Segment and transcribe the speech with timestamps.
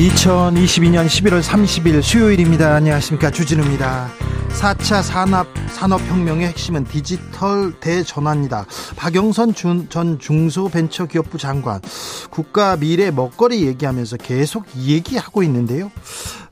[0.00, 2.74] 2022년 11월 30일 수요일입니다.
[2.74, 3.30] 안녕하십니까.
[3.30, 4.08] 주진우입니다.
[4.48, 8.64] 4차 산업, 산업혁명의 핵심은 디지털 대전환이다.
[8.96, 9.54] 박영선
[9.90, 11.82] 전 중소벤처기업부 장관,
[12.30, 15.92] 국가 미래 먹거리 얘기하면서 계속 얘기하고 있는데요.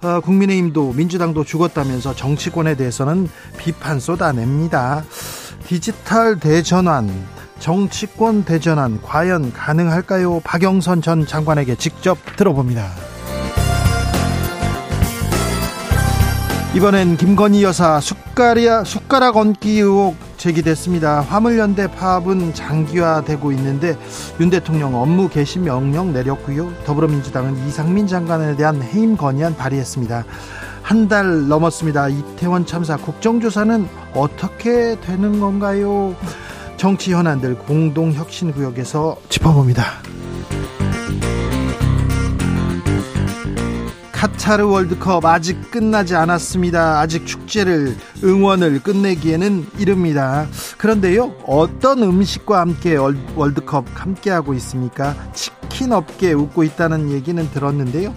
[0.03, 5.05] 어, 국민의힘도 민주당도 죽었다면서 정치권에 대해서는 비판 쏟아냅니다.
[5.67, 7.11] 디지털 대전환,
[7.61, 10.41] 정치권 대전환 과연 가능할까요?
[10.41, 13.08] 박영선 전 장관에게 직접 들어봅니다.
[16.75, 21.23] 이번엔 김건희 여사 숟가락, 숟가락 얹기 의혹 제기됐습니다.
[21.23, 23.97] 화물연대 파업은 장기화되고 있는데
[24.39, 26.71] 윤 대통령 업무 개시 명령 내렸고요.
[26.85, 30.25] 더불어민주당은 이상민 장관에 대한 해임 건의안 발의했습니다.
[30.83, 32.09] 한 달 넘었습니다.
[32.09, 36.15] 이태원 참사 국정조사는 어떻게 되는 건가요?
[36.77, 39.85] 정치 현안들 공동혁신구역에서 짚어봅니다.
[44.19, 46.99] 카타르 월드컵 아직 끝나지 않았습니다.
[46.99, 50.49] 아직 축제를 응원을 끝내기에는 이릅니다.
[50.77, 55.15] 그런데요, 어떤 음식과 함께 월드컵 함께하고 있습니까?
[55.35, 58.13] 치킨 업계 웃고 있다는 얘기는 들었는데요.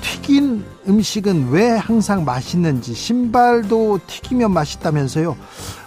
[0.00, 5.36] 튀긴 음식은 왜 항상 맛있는지 신발도 튀기면 맛있다면서요.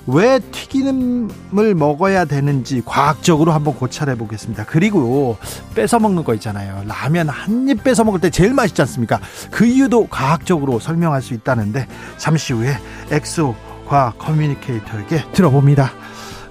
[0.08, 4.66] 왜 튀김을 먹어야 되는지 과학적으로 한번 고찰해 보겠습니다.
[4.66, 5.38] 그리고
[5.76, 6.84] 뺏어 먹는 거 있잖아요.
[6.88, 9.20] 라면 한 입 뺏어 먹을 때 제일 맛있지 않습니까?
[9.52, 11.86] 그 이유도 과학적으로 설명할 수 있다는데
[12.18, 12.78] 잠시 후에
[13.12, 13.54] 엑소
[13.86, 15.92] 과학 communicator에게 들어봅니다.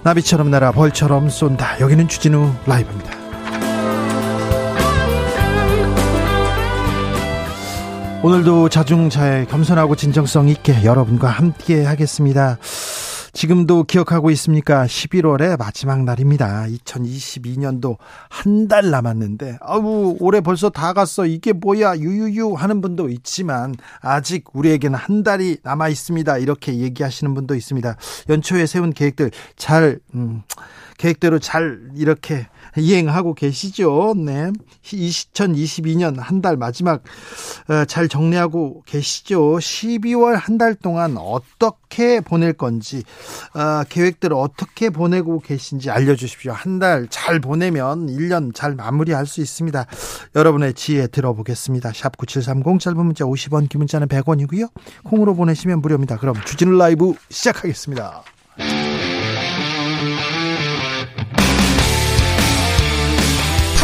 [0.02, 1.80] 나비처럼 날아 벌처럼 쏜다.
[1.80, 3.15] 여기는 주진우 라이브입니다.
[8.22, 12.58] 오늘도 자중자애 겸손하고 진정성 있게 여러분과 함께 하겠습니다.
[13.32, 14.86] 지금도 기억하고 있습니까?
[14.86, 16.64] 11월의 마지막 날입니다.
[16.68, 17.98] 2022년도
[18.30, 21.26] 한 달 남았는데, 아우, 올해 벌써 다 갔어.
[21.26, 21.98] 이게 뭐야?
[21.98, 26.38] 유유유 하는 분도 있지만, 아직 우리에게는 한 달이 남아 있습니다.
[26.38, 27.96] 이렇게 얘기하시는 분도 있습니다.
[28.30, 30.42] 연초에 세운 계획들 잘, 음,
[30.96, 34.14] 계획대로 잘 이렇게 이행하고 계시죠.
[34.16, 34.50] 네.
[34.84, 37.02] 2022년 한 달 마지막
[37.68, 39.56] 어, 잘 정리하고 계시죠.
[39.56, 43.02] 12월 한 달 동안 어떻게 보낼 건지
[43.54, 46.52] 어, 계획대로 어떻게 보내고 계신지 알려주십시오.
[46.52, 49.86] 한 달 잘 보내면 1년 잘 마무리할 수 있습니다.
[50.34, 51.92] 여러분의 지혜 들어보겠습니다.
[51.94, 54.70] 샵 9730 짧은 문자 50원 긴 문자는 100원이고요.
[55.04, 56.16] 콩으로 보내시면 무료입니다.
[56.18, 58.22] 그럼 주진우 라이브 시작하겠습니다.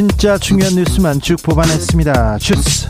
[0.00, 2.38] 진짜 중요한 뉴스만 쭉 뽑아냈습니다.
[2.38, 2.88] 주스.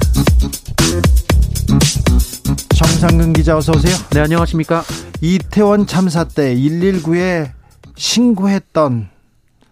[2.76, 3.97] 정상근 기자 어서 오세요.
[4.10, 4.84] 네, 안녕하십니까?
[5.21, 7.50] 이태원 참사 때 119에
[7.97, 9.09] 신고했던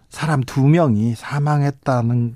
[0.09, 2.35] 사람 두 명이 사망했다는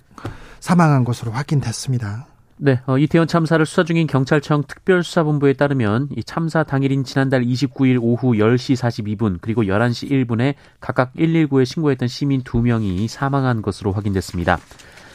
[0.61, 2.27] 사망한 것으로 확인됐습니다.
[2.55, 8.35] 네, 어, 이태원 참사를 수사 중인 경찰청 특별수사본부에 따르면 이 참사 당일인 지난달 29일 오후
[8.35, 14.59] 10시 42분 그리고 11시 1분에 각각 119에 신고했던 시민 두 명이 사망한 것으로 확인됐습니다.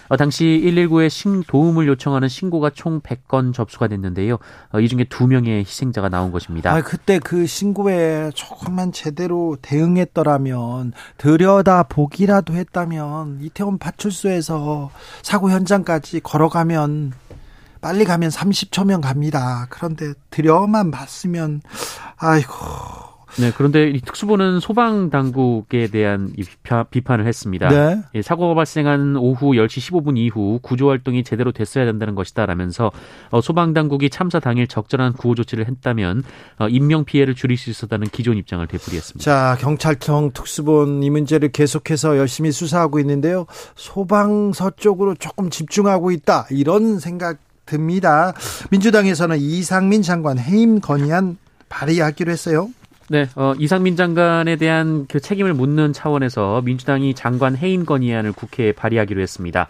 [0.09, 4.39] 어, 당시 119에 신, 도움을 요청하는 신고가 총 100건 접수가 됐는데요.
[4.73, 6.73] 어, 이 중에 두 명의 희생자가 나온 것입니다.
[6.73, 14.91] 아, 그때 그 신고에 조금만 제대로 대응했더라면 들여다 보기라도 했다면 이태원 파출소에서
[15.23, 17.13] 사고 현장까지 걸어가면
[17.81, 19.67] 빨리 가면 30초면 갑니다.
[19.71, 21.61] 그런데 들여만 봤으면
[22.17, 22.53] 아이고
[23.37, 26.33] 네, 그런데 이 특수부는 소방 당국에 대한
[26.91, 27.69] 비판 을 했습니다.
[27.69, 28.03] 네.
[28.15, 32.91] 예, 사고가 발생한 오후 10시 15분 이후 구조 활동이 제대로 됐어야 된다는 것이다라면서
[33.31, 36.25] 어, 소방 당국이 참사 당일 적절한 구호 조치를 했다면
[36.59, 39.25] 어, 인명 피해를 줄일 수 있었다는 기존 입장을 되풀이했습니다.
[39.25, 43.47] 자, 경찰청 특수본 이 문제를 계속해서 열심히 수사하고 있는데요.
[43.77, 46.47] 소방서 쪽으로 조금 집중하고 있다.
[46.51, 48.33] 이런 생각 듭니다.
[48.71, 51.37] 민주당에서는 이상민 장관 해임 건의안
[51.69, 52.71] 발의하기로 했어요.
[53.11, 59.21] 네, 어, 이상민 장관에 대한 그 책임을 묻는 차원에서 민주당이 장관 해임 건의안을 국회에 발의하기로
[59.23, 59.69] 했습니다.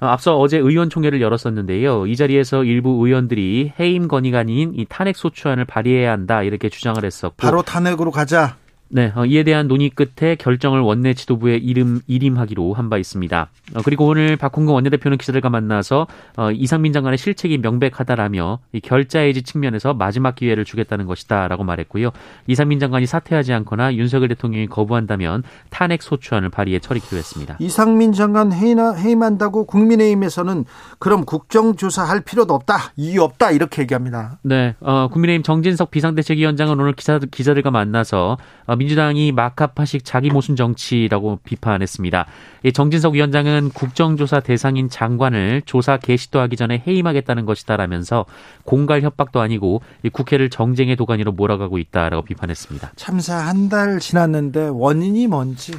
[0.00, 2.06] 어, 앞서 어제 의원총회를 열었었는데요.
[2.06, 7.36] 이 자리에서 일부 의원들이 해임 건의가 아닌 이 탄핵 소추안을 발의해야 한다 이렇게 주장을 했었고
[7.38, 8.56] 바로 탄핵으로 가자.
[8.94, 13.48] 네, 어, 이에 대한 논의 끝에 결정을 원내 지도부에 이름 이임하기로 한 바 있습니다.
[13.74, 16.06] 어, 그리고 오늘 박홍근 원내대표는 기자들과 만나서
[16.36, 22.10] 어, 이상민 장관의 실책이 명백하다라며 이 결자해지 측면에서 마지막 기회를 주겠다는 것이다라고 말했고요.
[22.46, 27.56] 이상민 장관이 사퇴하지 않거나 윤석열 대통령이 거부한다면 탄핵 소추안을 발의해 처리키로 했습니다.
[27.58, 30.66] 이상민 장관 해임한다고 국민의힘에서는
[31.00, 34.38] 그럼 국정조사할 필요도 없다, 이유 없다 이렇게 얘기합니다.
[34.42, 38.36] 네, 어, 국민의힘 정진석 비상대책위원장은 오늘 기자, 기자들과 만나서
[38.66, 42.26] 어, 민주당이 마카파식 자기 모순 정치라고 비판했습니다.
[42.74, 48.26] 정진석 위원장은 국정조사 대상인 장관을 조사 개시도 하기 전에 해임하겠다는 것이다라면서
[48.64, 49.82] 공갈 협박도 아니고
[50.12, 52.92] 국회를 정쟁의 도가니로 몰아가고 있다라고 비판했습니다.
[52.96, 55.72] 참사 한 달 지났는데 원인이 뭔지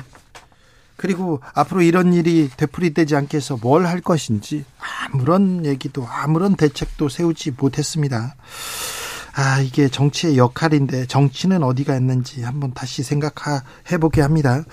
[0.98, 4.66] 그리고 앞으로 이런 일이 되풀이되지 않게 해서 뭘 할 것인지
[5.14, 8.34] 아무런 얘기도 아무런 대책도 세우지 못했습니다.
[9.38, 14.64] 아, 이게 정치의 역할인데 정치는 어디가 있는지 한번 다시 생각해 보게 합니다.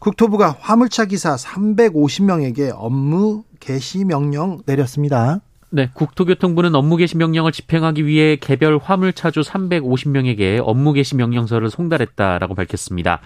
[0.00, 5.40] 국토부가 화물차 기사 350명에게 업무 개시 명령 내렸습니다.
[5.68, 13.20] 네, 국토교통부는 업무 개시 명령을 집행하기 위해 개별 화물차주 350명에게 업무 개시 명령서를 송달했다라고 밝혔습니다.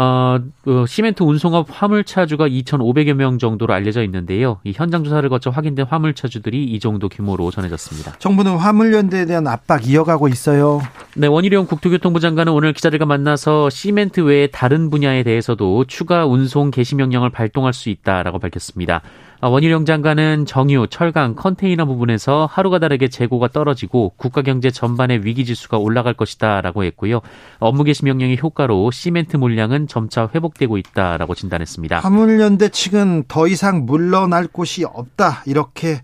[0.00, 4.58] 어, 어, 시멘트 운송업 화물차주가 2,500여 명 정도로 알려져 있는데요.
[4.64, 8.12] 이 현장 조사를 거쳐 확인된 화물차주들이 이 정도 규모로 전해졌습니다.
[8.18, 10.80] 정부는 화물연대에 대한 압박 이어가고 있어요.
[11.16, 16.94] 네, 원희룡 국토교통부 장관은 오늘 기자들과 만나서 시멘트 외에 다른 분야에 대해서도 추가 운송 개시
[16.94, 19.02] 명령을 발동할 수 있다라고 밝혔습니다.
[19.42, 25.46] 아, 원희룡 장관은 정유, 철강, 컨테이너 부분에서 하루가 다르게 재고가 떨어지고 국가 경제 전반의 위기
[25.46, 27.22] 지수가 올라갈 것이다라고 했고요.
[27.58, 32.00] 업무 개시 명령의 효과로 시멘트 물량은 점차 회복되고 있다라고 진단했습니다.
[32.00, 36.02] 화물연대 측은 더 이상 물러날 곳이 없다 이렇게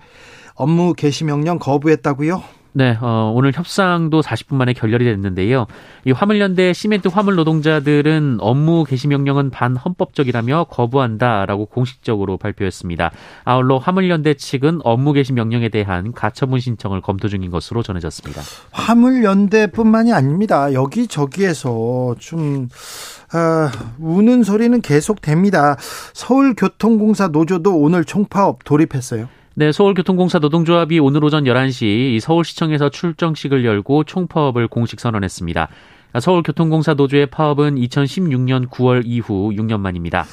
[0.54, 2.42] 업무 개시 명령 거부했다고요?
[2.76, 5.66] 네, 어, 오늘 협상도 40분 만에 결렬이 됐는데요.
[6.04, 13.12] 이 화물연대 시멘트 화물 노동자들은 업무 개시 명령은 반헌법적이라며 거부한다라고 공식적으로 발표했습니다.
[13.44, 18.42] 아울러 화물연대 측은 업무 개시 명령에 대한 가처분 신청을 검토 중인 것으로 전해졌습니다.
[18.72, 20.74] 화물연대뿐만이 아닙니다.
[20.74, 22.68] 여기저기에서 좀
[23.32, 25.78] 아, 우는 소리는 계속됩니다.
[26.12, 29.30] 서울교통공사 노조도 오늘 총파업 돌입했어요.
[29.58, 35.68] 네, 서울교통공사 노동조합이 오늘 오전 11시 서울시청에서 출정식을 열고 총파업을 공식 선언했습니다.
[36.20, 40.26] 서울교통공사 노조의 파업은 2016년 9월 이후 6년 만입니다.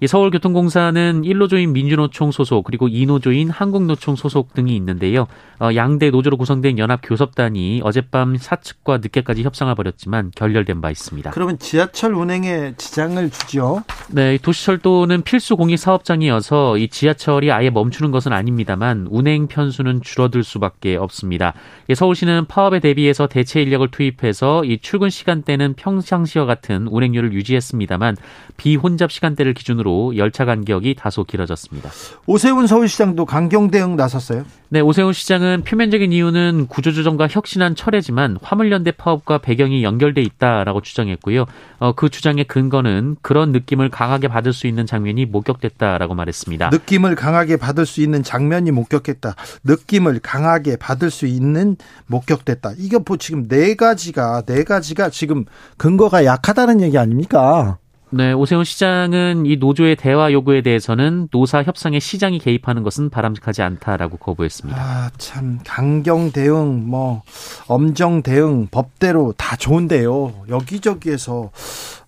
[0.00, 5.26] 이 서울교통공사는 1노조인 민주노총 소속 그리고 2노조인 한국노총 소속 등이 있는데요.
[5.58, 11.32] 어, 양대 노조로 구성된 연합교섭단이 어젯밤 사측과 늦게까지 협상을 벌였지만 결렬된 바 있습니다.
[11.32, 13.82] 그러면 지하철 운행에 지장을 주죠?
[14.10, 20.94] 네, 도시철도는 필수 공익 사업장이어서 이 지하철이 아예 멈추는 것은 아닙니다만 운행 편수는 줄어들 수밖에
[20.94, 21.54] 없습니다.
[21.92, 28.16] 서울시는 파업에 대비해서 대체 인력을 투입해서 이 출근 시간대는 평상시와 같은 운행률을 유지했습니다만
[28.56, 31.90] 비혼잡 시간대를 기준으로 기준으로 열차 간격이 다소 길어졌습니다.
[32.26, 34.44] 오세훈 서울시장도 강경 대응 나섰어요.
[34.68, 41.46] 네, 오세훈 시장은 표면적인 이유는 구조조정과 혁신한 철회지만 화물연대 파업과 배경이 연결돼 있다라고 주장했고요.
[41.78, 46.68] 어, 그 주장의 근거는 그런 느낌을 강하게 받을 수 있는 장면이 목격됐다라고 말했습니다.
[46.70, 49.34] 느낌을 강하게 받을 수 있는 장면이 목격했다.
[49.64, 52.72] 느낌을 강하게 받을 수 있는 목격됐다.
[52.76, 55.46] 이게 뭐 지금 네 가지가 네 가지가 지금
[55.78, 57.78] 근거가 약하다는 얘기 아닙니까?
[58.10, 64.16] 네, 오세훈 시장은 이 노조의 대화 요구에 대해서는 노사 협상에 시장이 개입하는 것은 바람직하지 않다라고
[64.16, 64.80] 거부했습니다.
[64.80, 67.22] 아, 참 강경 대응, 뭐
[67.66, 70.46] 엄정 대응 법대로 다 좋은데요.
[70.48, 71.50] 여기저기에서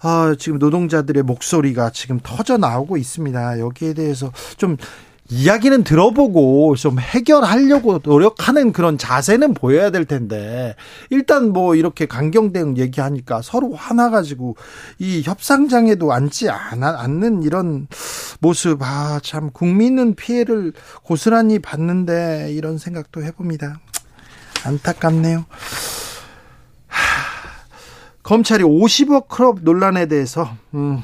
[0.01, 3.59] 아, 지금 노동자들의 목소리가 지금 터져 나오고 있습니다.
[3.61, 4.79] 여기에 대해서 좀
[5.31, 10.75] 이야기는 들어보고 좀 해결하려고 노력하는 그런 자세는 보여야 될 텐데
[11.09, 14.57] 일단 뭐 이렇게 강경 대응 얘기하니까 서로 화나 가지고
[14.99, 17.87] 이 협상장에도 앉지 않는 이런
[18.41, 20.73] 모습 아 참 국민은 피해를
[21.03, 23.79] 고스란히 받는데 이런 생각도 해봅니다.
[24.65, 25.45] 안타깝네요.
[28.23, 31.03] 검찰이 50억 클럽 논란에 대해서 음,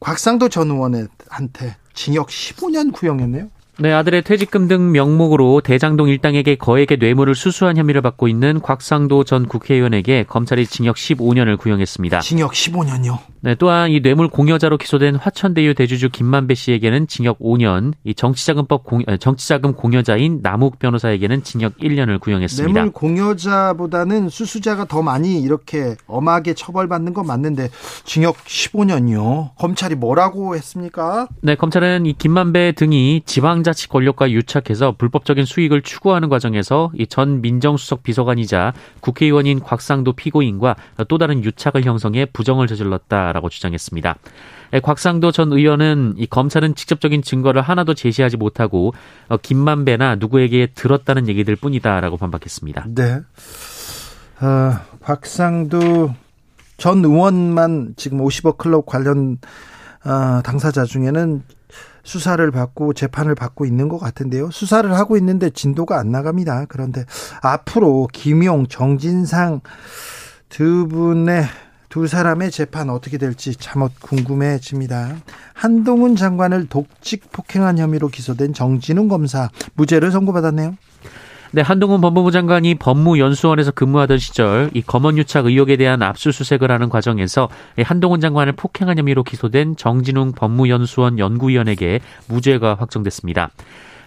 [0.00, 3.48] 곽상도 전 의원한테 징역 15년 구형했네요.
[3.78, 9.46] 네, 아들의 퇴직금 등 명목으로 대장동 일당에게 거액의 뇌물을 수수한 혐의를 받고 있는 곽상도 전
[9.46, 12.20] 국회의원에게 검찰이 징역 15년을 구형했습니다.
[12.20, 13.18] 징역 15년요?
[13.44, 19.02] 네, 또한 이 뇌물 공여자로 기소된 화천대유 대주주 김만배 씨에게는 징역 5년, 이 정치자금법 공,
[19.18, 22.72] 정치자금 공여자인 남욱 변호사에게는 징역 1년을 구형했습니다.
[22.72, 27.70] 뇌물 공여자보다는 수수자가 더 많이 이렇게 엄하게 처벌받는 건 맞는데
[28.04, 29.56] 징역 15년이요.
[29.56, 31.26] 검찰이 뭐라고 했습니까?
[31.40, 38.02] 네, 검찰은 이 김만배 등이 지방자치 권력과 유착해서 불법적인 수익을 추구하는 과정에서 이 전 민정수석
[38.04, 40.76] 비서관이자 국회의원인 곽상도 피고인과
[41.08, 43.31] 또 다른 유착을 형성해 부정을 저질렀다.
[43.32, 44.16] 라고 주장했습니다.
[44.74, 48.92] 예, 곽상도 전 의원은 이 검찰은 직접적인 증거를 하나도 제시하지 못하고
[49.28, 52.86] 어, 김만배나 누구에게 들었다는 얘기들 뿐이다라고 반박했습니다.
[52.94, 53.20] 네.
[54.40, 56.14] 어, 곽상도
[56.76, 59.38] 전 의원만 지금 50억 클럽 관련
[60.04, 61.42] 어, 당사자 중에는
[62.02, 64.50] 수사를 받고 재판을 받고 있는 것 같은데요.
[64.50, 66.66] 수사를 하고 있는데 진도가 안 나갑니다.
[66.68, 67.04] 그런데
[67.42, 69.60] 앞으로 김용, 정진상
[70.48, 71.44] 두 분의
[71.92, 75.14] 두 사람의 재판 어떻게 될지 참못 궁금해집니다.
[75.52, 80.74] 한동훈 장관을 독직 폭행한 혐의로 기소된 정진웅 검사 무죄를 선고받았네요.
[81.50, 87.50] 네, 한동훈 법무부 장관이 법무연수원에서 근무하던 시절 이 검언유착 의혹에 대한 압수수색을 하는 과정에서
[87.82, 93.50] 한동훈 장관을 폭행한 혐의로 기소된 정진웅 법무연수원 연구위원에게 무죄가 확정됐습니다.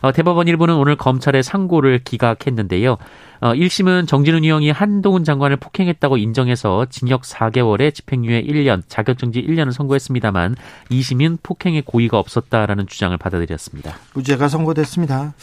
[0.02, 2.98] 어, 대법원 일부는 오늘 검찰의 상고를 기각했는데요.
[3.42, 10.56] 어, 1심은 정진훈 의원이 한동훈 장관을 폭행했다고 인정해서 징역 4개월에 집행유예 1년, 자격정지 1년을 선고했습니다만
[10.90, 13.96] 2심은 폭행의 고의가 없었다라는 주장을 받아들였습니다.
[14.14, 15.34] 무죄가 선고됐습니다.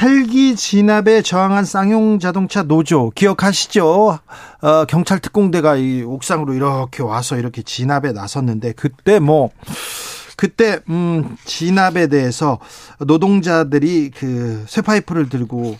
[0.00, 4.18] 헬기 진압에 저항한 쌍용 자동차 노조 기억하시죠?
[4.62, 9.50] 어, 경찰 특공대가 이 옥상으로 이렇게 와서 이렇게 진압에 나섰는데 그때 뭐
[10.36, 12.58] 그때 음 진압에 대해서
[12.98, 15.76] 노동자들이 그 쇠파이프를 들고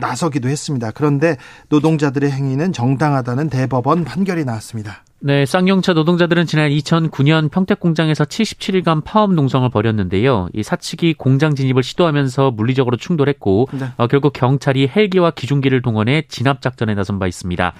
[0.00, 0.90] 나서기도 했습니다.
[0.90, 1.36] 그런데
[1.68, 5.02] 노동자들의 행위는 정당하다는 대법원 판결이 나왔습니다.
[5.18, 10.48] 네, 쌍용차 노동자들은 지난 2009년 평택 공장에서 77일간 파업 농성을 벌였는데요.
[10.52, 13.86] 이 사측이 공장 진입을 시도하면서 물리적으로 충돌했고 네.
[13.96, 17.72] 어, 결국 경찰이 헬기와 기중기를 동원해 진압 작전에 나선 바 있습니다.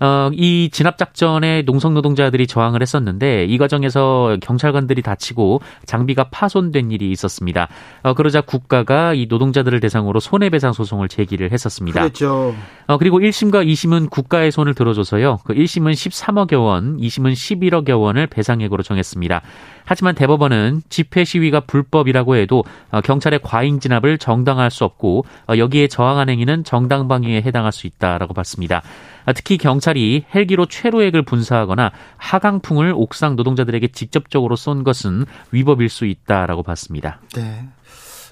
[0.00, 7.10] 어, 이 진압 작전에 농성 노동자들이 저항을 했었는데 이 과정에서 경찰관들이 다치고 장비가 파손된 일이
[7.10, 7.68] 있었습니다.
[8.02, 12.00] 어, 그러자 국가가 이 노동자들을 대상으로 손해배상 소송을 제기를 했었습니다.
[12.00, 12.54] 그렇죠.
[12.86, 15.38] 어, 그리고 1심과 2심은 국가의 손을 들어줘서요.
[15.44, 19.42] 그 1심은 13억여 원, 2심은 11억여 원을 배상액으로 정했습니다.
[19.84, 25.88] 하지만 대법원은 집회 시위가 불법이라고 해도 어, 경찰의 과잉 진압을 정당화할 수 없고 어, 여기에
[25.88, 28.82] 저항한 행위는 정당 방위에 해당할 수 있다라고 봤습니다.
[29.24, 36.62] 아, 특히 경찰이 헬기로 최루액을 분사하거나 하강풍을 옥상 노동자들에게 직접적으로 쏜 것은 위법일 수 있다라고
[36.62, 37.20] 봤습니다.
[37.34, 37.68] 네.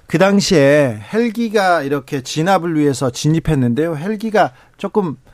[0.06, 3.96] 그 당시에 헬기가 이렇게 진압을 위해서 진입했는데요.
[3.96, 5.27] 헬기가 조금 어,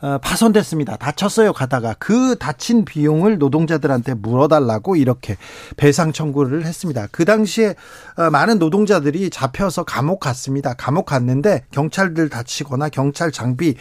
[0.00, 0.96] 파손됐습니다.
[0.96, 5.36] 다쳤어요 가다가 그 다친 비용을 노동자들한테 물어달라고 이렇게
[5.76, 7.06] 배상 청구를 했습니다.
[7.10, 7.74] 그 당시에
[8.16, 10.74] 어, 많은 노동자들이 잡혀서 감옥 갔습니다.
[10.74, 13.74] 감옥 갔는데 경찰들 다치거나 경찰 장비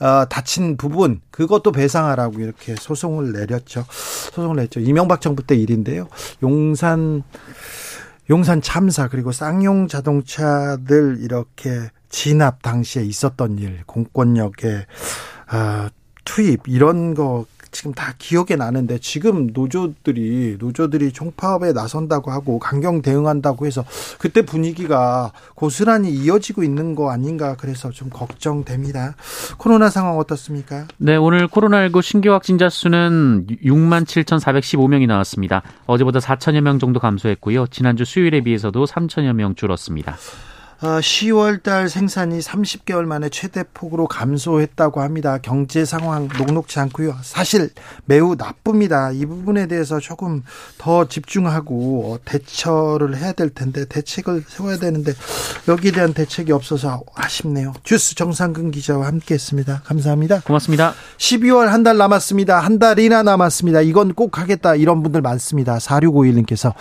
[0.00, 3.86] 어, 다친 부분 그것도 배상하라고 이렇게 소송을 내렸죠.
[3.88, 4.80] 소송을 냈죠.
[4.80, 6.08] 이명박 정부 때 일인데요.
[6.42, 7.22] 용산
[8.30, 14.86] 용산 참사 그리고 쌍용 자동차들 이렇게 진압 당시에 있었던 일 공권력의
[15.54, 15.88] 아,
[16.24, 23.66] 투입 이런 거 지금 다 기억에 나는데 지금 노조들이 노조들이 총파업에 나선다고 하고 강경 대응한다고
[23.66, 23.84] 해서
[24.18, 29.16] 그때 분위기가 고스란히 이어지고 있는 거 아닌가 그래서 좀 걱정됩니다.
[29.58, 30.86] 코로나 상황 어떻습니까?
[30.98, 35.62] 네, 오늘 코로나19 신규 확진자 수는 6만 7,415명이 나왔습니다.
[35.86, 37.66] 어제보다 4천여 명 정도 감소했고요.
[37.68, 40.16] 지난주 수요일에 비해서도 3천여 명 줄었습니다.
[40.84, 45.38] 10월 어, 달 생산이 30개월 만에 최대폭으로 감소했다고 합니다.
[45.40, 47.16] 경제 상황 녹록지 않고요.
[47.22, 47.70] 사실
[48.04, 49.10] 매우 나쁩니다.
[49.12, 50.42] 이 부분에 대해서 조금
[50.78, 55.12] 더 집중하고 어, 대처를 해야 될 텐데 대책을 세워야 되는데
[55.68, 57.72] 여기에 대한 대책이 없어서 아쉽네요.
[57.84, 59.82] 주스 정상근 기자와 함께했습니다.
[59.84, 60.40] 감사합니다.
[60.40, 60.94] 고맙습니다.
[61.18, 62.60] 12월 한 달 남았습니다.
[62.60, 63.82] 한 달이나 남았습니다.
[63.82, 65.76] 이건 꼭 하겠다 이런 분들 많습니다.
[65.76, 66.72] 4651님께서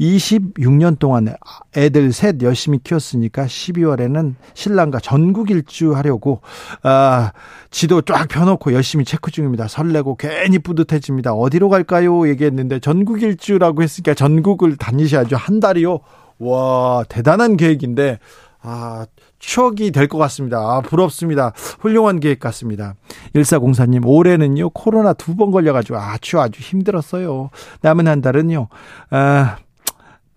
[0.00, 1.34] 26년 동안
[1.76, 6.40] 애들 셋 열심히 키웠으니까 12월에는 신랑과 전국 일주 하려고
[6.82, 7.32] 아,
[7.70, 9.66] 지도 쫙 펴놓고 열심히 체크 중입니다.
[9.68, 11.32] 설레고 괜히 뿌듯해집니다.
[11.32, 12.28] 어디로 갈까요?
[12.28, 15.36] 얘기했는데 전국 일주라고 했으니까 전국을 다니셔야죠.
[15.36, 15.98] 한 달이요.
[16.38, 18.18] 와 대단한 계획인데
[18.60, 19.06] 아,
[19.38, 20.58] 추억이 될 것 같습니다.
[20.58, 21.52] 아, 부럽습니다.
[21.78, 22.94] 훌륭한 계획 같습니다.
[23.34, 27.50] 1404님, 올해는요, 코로나 두 번 걸려가지고 아주 아주 힘들었어요.
[27.82, 28.66] 남은 한 달은요,
[29.10, 29.56] 아,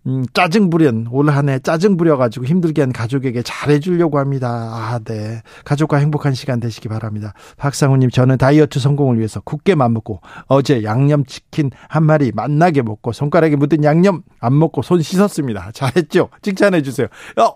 [0.07, 4.47] 음, 짜증 부린 올 한 해 짜증 부려가지고 힘들게 한 가족에게 잘해주려고 합니다.
[4.49, 5.41] 아, 네.
[5.63, 7.33] 가족과 행복한 시간 되시기 바랍니다.
[7.57, 13.83] 박상우님, 저는 다이어트 성공을 위해서 굳게 맘먹고 어제 양념치킨 한 마리 맛나게 먹고 손가락에 묻은
[13.83, 15.71] 양념 안 먹고 손 씻었습니다.
[15.73, 16.29] 잘했죠?
[16.41, 17.07] 칭찬해주세요.
[17.37, 17.55] 어,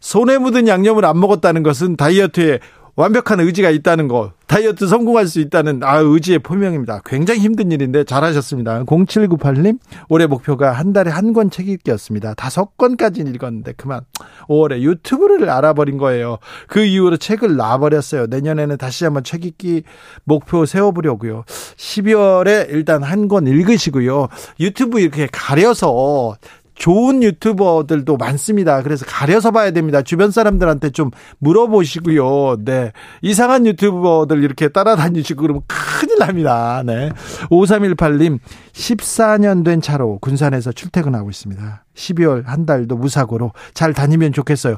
[0.00, 2.60] 손에 묻은 양념을 안 먹었다는 것은 다이어트에
[2.96, 7.00] 완벽한 의지가 있다는 거, 다이어트 성공할 수 있다는 아 의지의 표명입니다.
[7.04, 8.84] 굉장히 힘든 일인데 잘하셨습니다.
[8.84, 12.34] 0798님 올해 목표가 한 달에 한 권 책 읽기였습니다.
[12.34, 14.02] 다섯 권까지는 읽었는데 그만
[14.48, 16.38] 5월에 유튜브를 알아버린 거예요.
[16.68, 18.26] 그 이후로 책을 놔버렸어요.
[18.26, 19.82] 내년에는 다시 한번 책 읽기
[20.22, 21.44] 목표 세워보려고요.
[21.76, 24.28] 12월에 일단 한 권 읽으시고요.
[24.60, 26.36] 유튜브 이렇게 가려서
[26.74, 28.82] 좋은 유튜버들도 많습니다.
[28.82, 30.02] 그래서 가려서 봐야 됩니다.
[30.02, 32.64] 주변 사람들한테 좀 물어보시고요.
[32.64, 32.92] 네.
[33.22, 36.82] 이상한 유튜버들 이렇게 따라다니시고 그러면 큰일 납니다.
[36.84, 37.10] 네.
[37.50, 38.38] 5318님,
[38.72, 41.84] 14년 된 차로 군산에서 출퇴근하고 있습니다.
[41.94, 44.76] 12월 한 달도 무사고로 잘 다니면 좋겠어요.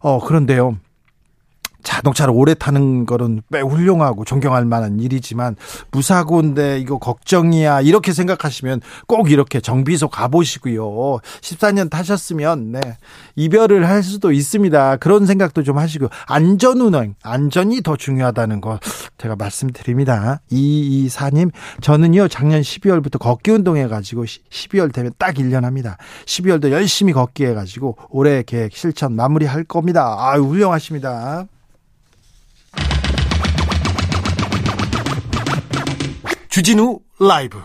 [0.00, 0.76] 어, 그런데요.
[1.82, 5.56] 자동차를 오래 타는 거는 매우 훌륭하고 존경할 만한 일이지만
[5.90, 11.20] 무사고인데 이거 걱정이야 이렇게 생각하시면 꼭 이렇게 정비소 가보시고요.
[11.40, 12.80] 14년 타셨으면 네
[13.36, 14.96] 이별을 할 수도 있습니다.
[14.96, 18.80] 그런 생각도 좀 하시고 안전운행 안전이 더 중요하다는 거
[19.18, 20.40] 제가 말씀드립니다.
[20.50, 25.96] 이이사님 저는요 작년 12월부터 걷기 운동해가지고 12월 되면 딱 1년 합니다.
[26.26, 30.16] 12월도 열심히 걷기 해가지고 올해 계획 실천 마무리할 겁니다.
[30.18, 31.46] 아유 훌륭하십니다.
[36.58, 37.62] 주진우 라이브.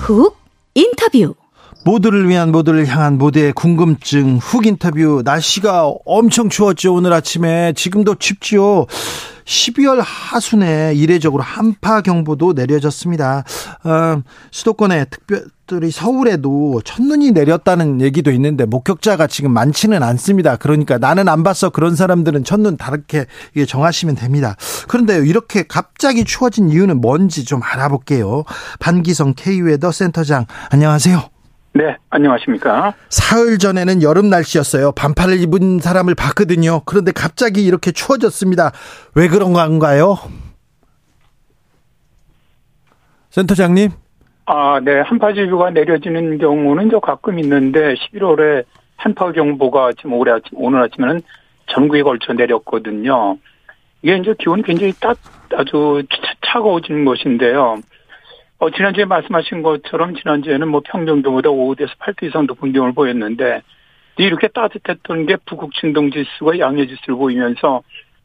[0.00, 0.34] 훅
[0.72, 1.34] 인터뷰
[1.86, 8.86] 모두를 위한 모두를 향한 모두의 궁금증 훅 인터뷰 날씨가 엄청 추웠죠 오늘 아침에 지금도 춥지요
[9.44, 13.44] 12월 하순에 이례적으로 한파 경보도 내려졌습니다.
[13.84, 20.56] 어, 수도권에 특별히 서울에도 첫눈이 내렸다는 얘기도 있는데 목격자가 지금 많지는 않습니다.
[20.56, 23.26] 그러니까 나는 안 봤어 그런 사람들은 첫눈 다르게
[23.68, 24.56] 정하시면 됩니다.
[24.88, 28.42] 그런데 이렇게 갑자기 추워진 이유는 뭔지 좀 알아볼게요.
[28.80, 31.35] 반기성 K웨더 센터장 안녕하세요.
[31.76, 32.94] 네, 안녕하십니까.
[33.10, 34.92] 사흘 전에는 여름 날씨였어요.
[34.92, 36.80] 반팔을 입은 사람을 봤거든요.
[36.86, 38.72] 그런데 갑자기 이렇게 추워졌습니다.
[39.14, 40.16] 왜 그런 건가요?
[43.28, 43.90] 센터장님?
[44.46, 45.00] 아, 네.
[45.00, 48.64] 한파주의보가 내려지는 경우는 저 가끔 있는데 11월에
[48.96, 51.20] 한파경보가 지금 올해 아침, 오늘 아침에는
[51.66, 53.36] 전국에 걸쳐 내렸거든요.
[54.00, 55.14] 이게 이제 기온이 굉장히 따,
[55.54, 56.02] 아주
[56.46, 57.76] 차가워지는 것인데요.
[58.58, 63.62] 어, 지난주에 말씀하신 것처럼 지난주에는 뭐 평년도보다 5에서 8도 이상 높은 기온을 보였는데
[64.18, 67.82] 이렇게 따뜻했던 게 북극 진동 지수가 양해 지수를 보이면서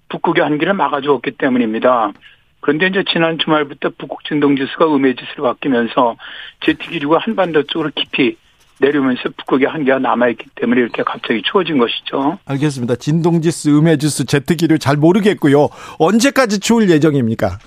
[0.10, 2.14] 북극의 한기를 막아주었기 때문입니다.
[2.62, 6.16] 그런데 이제 지난 주말부터 북극 진동 지수가 음해 지수로 바뀌면서
[6.62, 8.38] 제트 기류가 한반도 쪽으로 깊이
[8.80, 12.40] 내려오면서 북극의 한기가 남아있기 때문에 이렇게 갑자기 추워진 것이죠.
[12.46, 12.96] 알겠습니다.
[12.96, 15.70] 진동지수, 음해지수, 제트기류 잘 모르겠고요.
[16.00, 17.60] 언제까지 추울 예정입니까?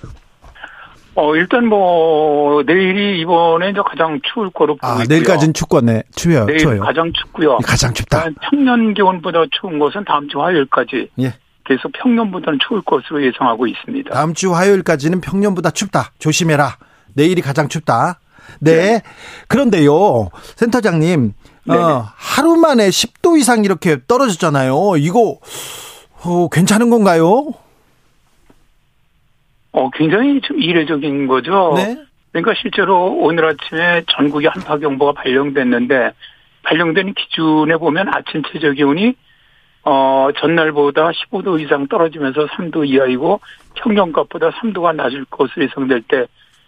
[1.15, 5.05] 어, 일단 뭐, 내일이 이번에 이제 가장 추울 거로 보고 아, 있고요.
[5.07, 6.03] 내일까지는 춥겠네.
[6.15, 6.45] 추워요.
[6.45, 6.81] 내일 추워요.
[6.81, 7.57] 가장 춥고요.
[7.59, 8.25] 가장 춥다.
[8.49, 11.09] 평년 기온보다 추운 것은 다음 주 화요일까지.
[11.21, 11.33] 예.
[11.65, 14.13] 계속 평년보다는 추울 것으로 예상하고 있습니다.
[14.13, 16.11] 다음 주 화요일까지는 평년보다 춥다.
[16.19, 16.77] 조심해라.
[17.13, 18.19] 내일이 가장 춥다.
[18.59, 18.75] 네.
[18.75, 19.01] 네.
[19.47, 21.33] 그런데요, 센터장님,
[21.69, 24.97] 어, 하루 만에 10도 이상 이렇게 떨어졌잖아요.
[24.97, 25.39] 이거
[26.23, 27.53] 어, 괜찮은 건가요?
[29.75, 31.73] 어, 굉장히 좀 이례적인 거죠.
[31.75, 31.97] 네.
[32.31, 36.13] 그러니까 실제로 오늘 아침에 전국에 한파경보가 발령됐는데
[36.63, 39.15] 발령된 기준에 보면 아침 최저 기온이
[39.83, 43.41] 어, 전날보다 15도 이상 떨어지면서 3도 이하이고
[43.75, 46.25] 평년값보다 3도가 낮을 것으로 예상될 때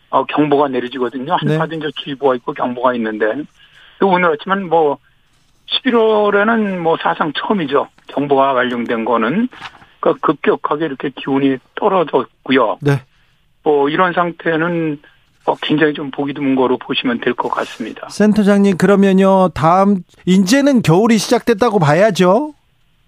[0.10, 1.34] 어, 경보가 내려지거든요.
[1.34, 1.78] 한파도 네.
[1.78, 3.26] 이제 주의보가 있고 경보가 있는데
[4.02, 4.98] 오늘 아침은 뭐
[5.68, 7.88] 11월에는 뭐 사상 처음이죠.
[8.08, 9.48] 경보가 발령된 거는
[10.14, 12.78] 그러니까 급격하게 이렇게 기온이 떨어졌고요.
[12.82, 13.02] 네.
[13.64, 15.00] 뭐 이런 상태는
[15.46, 18.08] 어, 굉장히 좀 보기 드문 거로 보시면 될 것 같습니다.
[18.10, 22.54] 센터장님 그러면요 다음 이제는 겨울이 시작됐다고 봐야죠.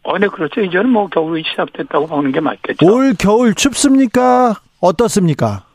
[0.04, 0.62] 어, 네 그렇죠.
[0.62, 2.86] 이제는 뭐 겨울이 시작됐다고 보는 게 맞겠죠.
[2.86, 4.56] 올 겨울 춥습니까?
[4.80, 5.66] 어떻습니까?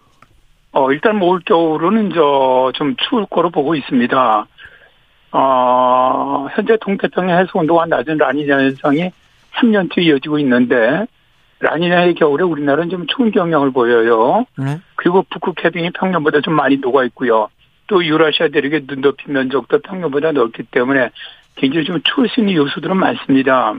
[0.73, 4.47] 어 일단 뭐 올 겨울은 저 좀 추울 거로 보고 있습니다.
[5.33, 9.11] 어 현재 동태평양 해수 온도가 낮은 라니냐 현상이
[9.57, 11.07] 3년째 이어지고 있는데
[11.64, 14.44] 라니냐의 겨울에 우리나라는 좀 추운 경향을 보여요.
[14.57, 14.81] 네.
[14.96, 17.48] 그리고 북극 해빙이 평년보다 좀 많이 녹아 있고요.
[17.87, 21.11] 또 유라시아 대륙의 눈 덮인 면적도 평년보다 넓기 때문에
[21.57, 23.74] 굉장히 좀 추울 수 있는 요소들은 많습니다.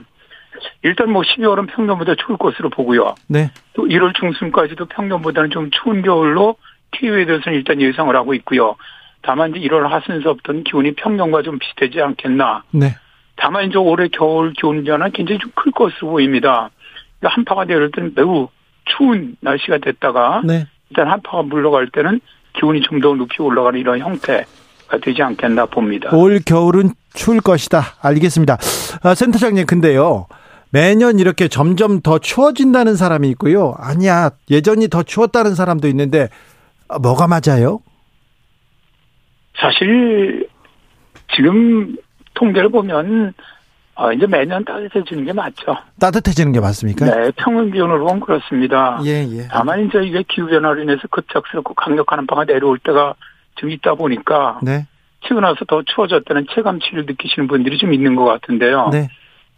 [0.82, 3.14] 일단 뭐 12월은 평년보다 추울 것으로 보고요.
[3.28, 3.50] 네.
[3.74, 6.56] 또 1월 중순까지도 평년보다는 좀 추운 겨울로
[6.92, 8.76] TV에 대해서는 일단 예상을 하고 있고요.
[9.22, 12.62] 다만 이제 1월 하순서부터는 기온이 평년과 좀 비슷하지 않겠나.
[12.70, 12.94] 네.
[13.36, 16.70] 다만 이제 올해 겨울 기온 변화는 굉장히 좀 클 것으로 보입니다.
[17.22, 18.48] 한파가 내릴 때는 매우
[18.84, 20.66] 추운 날씨가 됐다가 네.
[20.90, 22.20] 일단 한파가 물러갈 때는
[22.58, 24.44] 기온이 좀 더 높이 올라가는 이런 형태가
[25.02, 26.14] 되지 않겠나 봅니다.
[26.14, 27.82] 올 겨울은 추울 것이다.
[28.00, 28.56] 알겠습니다.
[29.02, 30.26] 아, 센터장님, 근데요.
[30.70, 33.74] 매년 이렇게 점점 더 추워진다는 사람이 있고요.
[33.78, 36.28] 아니야, 예전이 더 추웠다는 사람도 있는데,
[36.88, 37.80] 아, 뭐가 맞아요?
[39.58, 40.48] 사실
[41.34, 41.96] 지금
[42.34, 43.32] 통계를 보면
[43.96, 45.76] 어, 이제 매년 따뜻해지는 게 맞죠.
[45.98, 47.06] 따뜻해지는 게 맞습니까?
[47.06, 49.00] 네, 평균 기온으로 보면 그렇습니다.
[49.04, 49.48] 예, 예.
[49.50, 53.14] 다만 이제 이게 기후 변화로 인해서 급작스럽고 강력한 한파가 내려올 때가
[53.54, 54.86] 좀 있다 보니까 네.
[55.26, 58.90] 치고 나서 더 추워졌다는 체감치를 느끼시는 분들이 좀 있는 것 같은데요.
[58.92, 59.08] 네.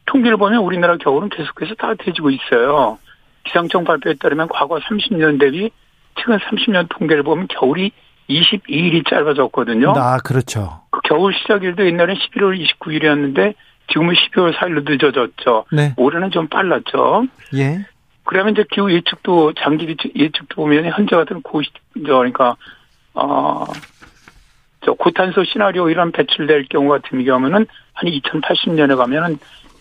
[0.07, 2.99] 통계를 보면 우리나라 겨울은 계속해서 따뜻해지고 있어요.
[3.43, 5.71] 기상청 발표에 따르면 과거 30년 대비
[6.15, 7.91] 최근 30년 통계를 보면 겨울이
[8.31, 9.95] 22일이 짧아졌거든요.
[9.97, 10.83] 아, 그렇죠.
[10.91, 13.55] 그 겨울 시작일도 옛날엔 11월 29일이었는데
[13.89, 15.65] 지금은 12월 4일로 늦어졌죠.
[15.73, 15.95] 네.
[15.97, 17.27] 올해는 좀 빨랐죠.
[17.55, 17.87] 예.
[18.25, 22.57] 그러면 이제 기후 예측도 장기 예측도 보면 현재 같은 고시 그러니까
[23.15, 23.67] 어
[24.85, 29.39] 저 고탄소 시나리오 이런 배출될 경우 같은 경우는 한 2080년에 가면은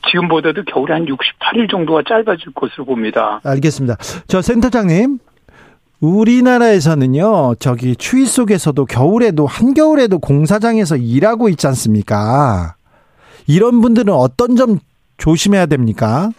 [0.09, 3.41] 지금보다도 겨울이 한 68일 정도가 짧아질 것으로 봅니다.
[3.43, 3.97] 알겠습니다.
[4.27, 5.19] 저 센터장님,
[5.99, 12.75] 우리나라에서는요, 저기 추위 속에서도 겨울에도, 한겨울에도 공사장에서 일하고 있지 않습니까?
[13.47, 14.79] 이런 분들은 어떤 점
[15.17, 16.29] 조심해야 됩니까?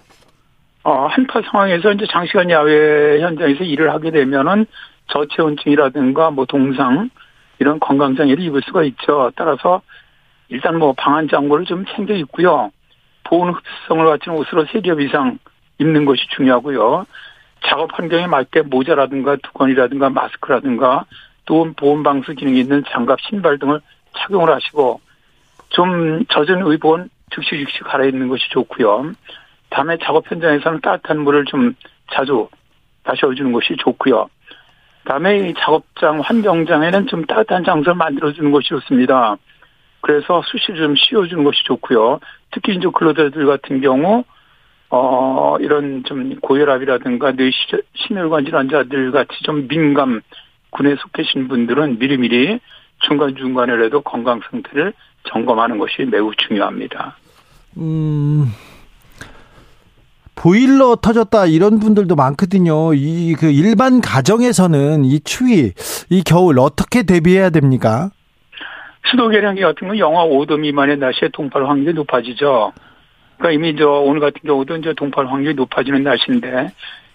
[0.84, 4.66] 어, 한파 상황에서 이제 장시간 야외 현장에서 일을 하게 되면은
[5.08, 7.10] 저체온증이라든가 뭐 동상
[7.58, 9.32] 이런 건강장애를 입을 수가 있죠.
[9.36, 9.82] 따라서
[10.48, 12.70] 일단 뭐 방한 장구를 좀 챙겨 입고요.
[13.24, 15.38] 보온 흡수성을 갖춘 옷으로 세 겹 이상
[15.78, 17.06] 입는 것이 중요하고요.
[17.66, 21.04] 작업 환경에 맞게 모자라든가 두건이라든가 마스크라든가
[21.44, 23.80] 또 보온 방수 기능이 있는 장갑, 신발 등을
[24.16, 25.00] 착용을 하시고
[25.70, 29.12] 좀 젖은 의본 즉시 즉시 갈아입는 것이 좋고요.
[29.70, 31.74] 다음에 작업 현장에서는 따뜻한 물을 좀
[32.12, 32.48] 자주
[33.04, 34.28] 마셔주는 것이 좋고요.
[35.04, 39.36] 다음에 이 작업장 환경장에는 좀 따뜻한 장소를 만들어주는 것이 좋습니다.
[40.00, 42.20] 그래서 수시를 좀 씌워주는 것이 좋고요.
[42.50, 44.24] 특히 이제 근로자들 같은 경우
[44.90, 47.50] 어 이런 좀 고혈압이라든가 뇌
[47.94, 50.22] 심혈관 질환자들 같이 좀 민감
[50.70, 52.58] 군에 속해신 분들은 미리미리
[53.00, 54.92] 중간 중간에라도 건강 상태를
[55.24, 57.16] 점검하는 것이 매우 중요합니다.
[57.78, 58.52] 음,
[60.34, 62.94] 보일러 터졌다 이런 분들도 많거든요.
[62.94, 65.72] 이 그 일반 가정에서는 이 추위,
[66.10, 68.10] 이 겨울 어떻게 대비해야 됩니까?
[69.10, 72.72] 수도 계량기 같은 건 영하 5도 미만의 날씨에 동팔 확률이 높아지죠.
[73.38, 76.72] 그러니까 이미 저 오늘 같은 경우도 이제 동팔 확률이 높아지는 날씨인데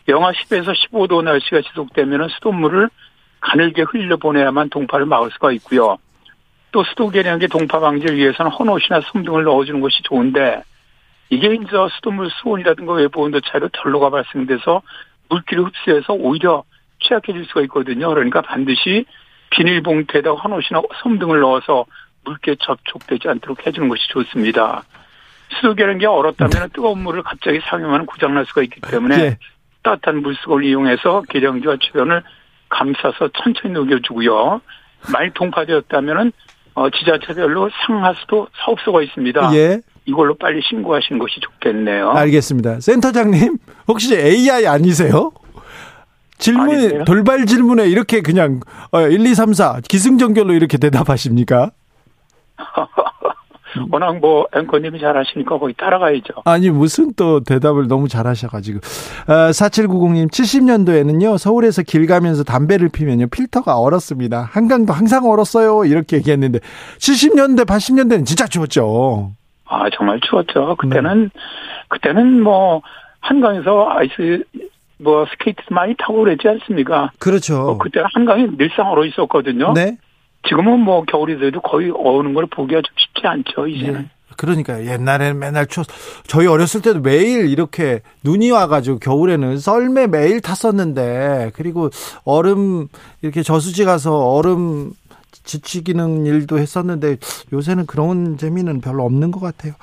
[0.10, 2.90] 영하 10에서 15도 날씨가 지속되면은 수돗물을
[3.42, 5.98] 가늘게 흘려 보내야만 동파를 막을 수가 있고요.
[6.74, 10.64] 또 수도 계량기 동파 방지를 위해서는 헌옷이나 솜 등을 넣어주는 것이 좋은데
[11.30, 14.82] 이게 이제 수돗물 수온이라든가 외부 온도 차이로 결로가 발생돼서
[15.30, 16.64] 물기를 흡수해서 오히려
[17.00, 18.10] 취약해질 수가 있거든요.
[18.10, 19.06] 그러니까 반드시
[19.52, 21.86] 비닐봉투에다 헌옷이나 솜 등을 넣어서
[22.26, 24.84] 물기에 접촉되지 않도록 해주는 것이 좋습니다.
[25.50, 29.38] 수도 계량기가 얼었다면 뜨거운 물을 갑자기 사용하면 고장날 수가 있기 때문에 네.
[29.84, 32.24] 따뜻한 물속을 이용해서 계량기와 주변을
[32.70, 34.62] 감싸서 천천히 녹여주고요.
[35.12, 36.32] 많이 동파되었다면은
[36.76, 39.56] 어, 지자체별로 상하수도 사업소가 있습니다.
[39.56, 39.80] 예.
[40.06, 42.12] 이걸로 빨리 신고하시는 것이 좋겠네요.
[42.12, 42.80] 알겠습니다.
[42.82, 43.58] 센터장님,
[43.88, 45.32] 혹시 AI 아니세요?
[46.38, 47.04] 질문, 아니세요?
[47.06, 48.60] 돌발 질문에 이렇게 그냥,
[48.92, 51.72] 어, 1, 2, 3, 4, 기승전결로 이렇게 대답하십니까?
[53.92, 56.44] 워낙 뭐 앵커님이 잘 하시니까 거기 따라가야죠.
[56.46, 58.80] 아니, 무슨 또 대답을 너무 잘 하셔가지고.
[59.28, 64.50] 아, 4790님, 70년도에는요, 서울에서 길 가면서 담배를 피면요, 필터가 얼었습니다.
[64.52, 65.86] 한강도 항상 얼었어요.
[65.86, 66.60] 이렇게 얘기했는데,
[67.00, 69.32] 70년대, 80년대는 진짜 추웠죠.
[69.74, 70.76] 아 정말 추웠죠.
[70.76, 71.32] 그때는
[71.88, 72.82] 그때는 뭐
[73.22, 74.44] 한강에서 아이스
[74.98, 77.12] 뭐 스케이트 많이 타고 그랬지 않습니까?
[77.20, 77.56] 그렇죠.
[77.56, 79.74] 어, 그때 한강이 늘상 얼어 있었거든요.
[79.74, 79.98] 네.
[80.48, 83.68] 지금은 뭐 겨울이 돼도 거의 어는 걸 보기가 좀 쉽지 않죠.
[83.68, 84.02] 이제는.
[84.02, 84.06] 예.
[84.36, 85.86] 그러니까 옛날에는 맨날 추웠
[86.26, 91.92] 저희 어렸을 때도 매일 이렇게 눈이 와가지고 겨울에는 썰매 매일 탔었는데 그리고
[92.24, 92.88] 얼음
[93.22, 94.94] 이렇게 저수지 가서 얼음
[95.44, 97.18] 지치기는 일도 했었는데
[97.52, 99.74] 요새는 그런 재미는 별로 없는 것 같아요.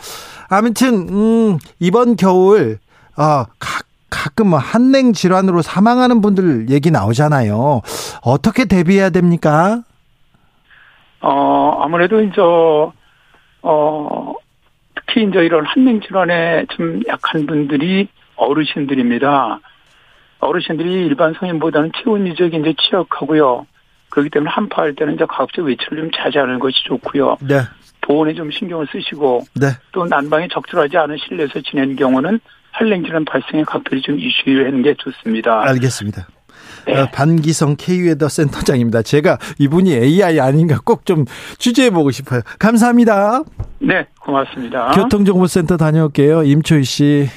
[0.48, 2.78] 아무튼 음, 이번 겨울
[3.16, 7.80] 어, 각 가끔 뭐 한냉 질환으로 사망하는 분들 얘기 나오잖아요.
[8.22, 9.82] 어떻게 대비해야 됩니까?
[11.20, 12.40] 어, 아무래도 이제,
[13.62, 14.34] 어,
[14.94, 19.60] 특히 이제 이런 한냉 질환에 좀 약한 분들이 어르신들입니다.
[20.38, 23.66] 어르신들이 일반 성인보다는 체온 이적이 이제 취약하고요.
[24.08, 27.36] 그렇기 때문에 한파할 때는 이제 가급적 외출을 좀 자제하는 것이 좋고요.
[27.42, 27.60] 네.
[28.00, 29.68] 보온에 좀 신경을 쓰시고 네.
[29.92, 32.40] 또 난방이 적절하지 않은 실내에서 지내는 경우는
[32.72, 35.62] 한랭질환 발생에 각별히 좀 이슈하는 게 좋습니다.
[35.68, 36.26] 알겠습니다.
[36.86, 36.96] 네.
[36.98, 39.02] 어, 반기성 K웨더 센터장입니다.
[39.02, 41.24] 제가 이분이 AI 아닌가 꼭 좀
[41.58, 42.42] 취재해 보고 싶어요.
[42.58, 43.42] 감사합니다.
[43.80, 44.90] 네, 고맙습니다.
[44.94, 46.42] 교통정보센터 다녀올게요.
[46.44, 47.28] 임초희 씨.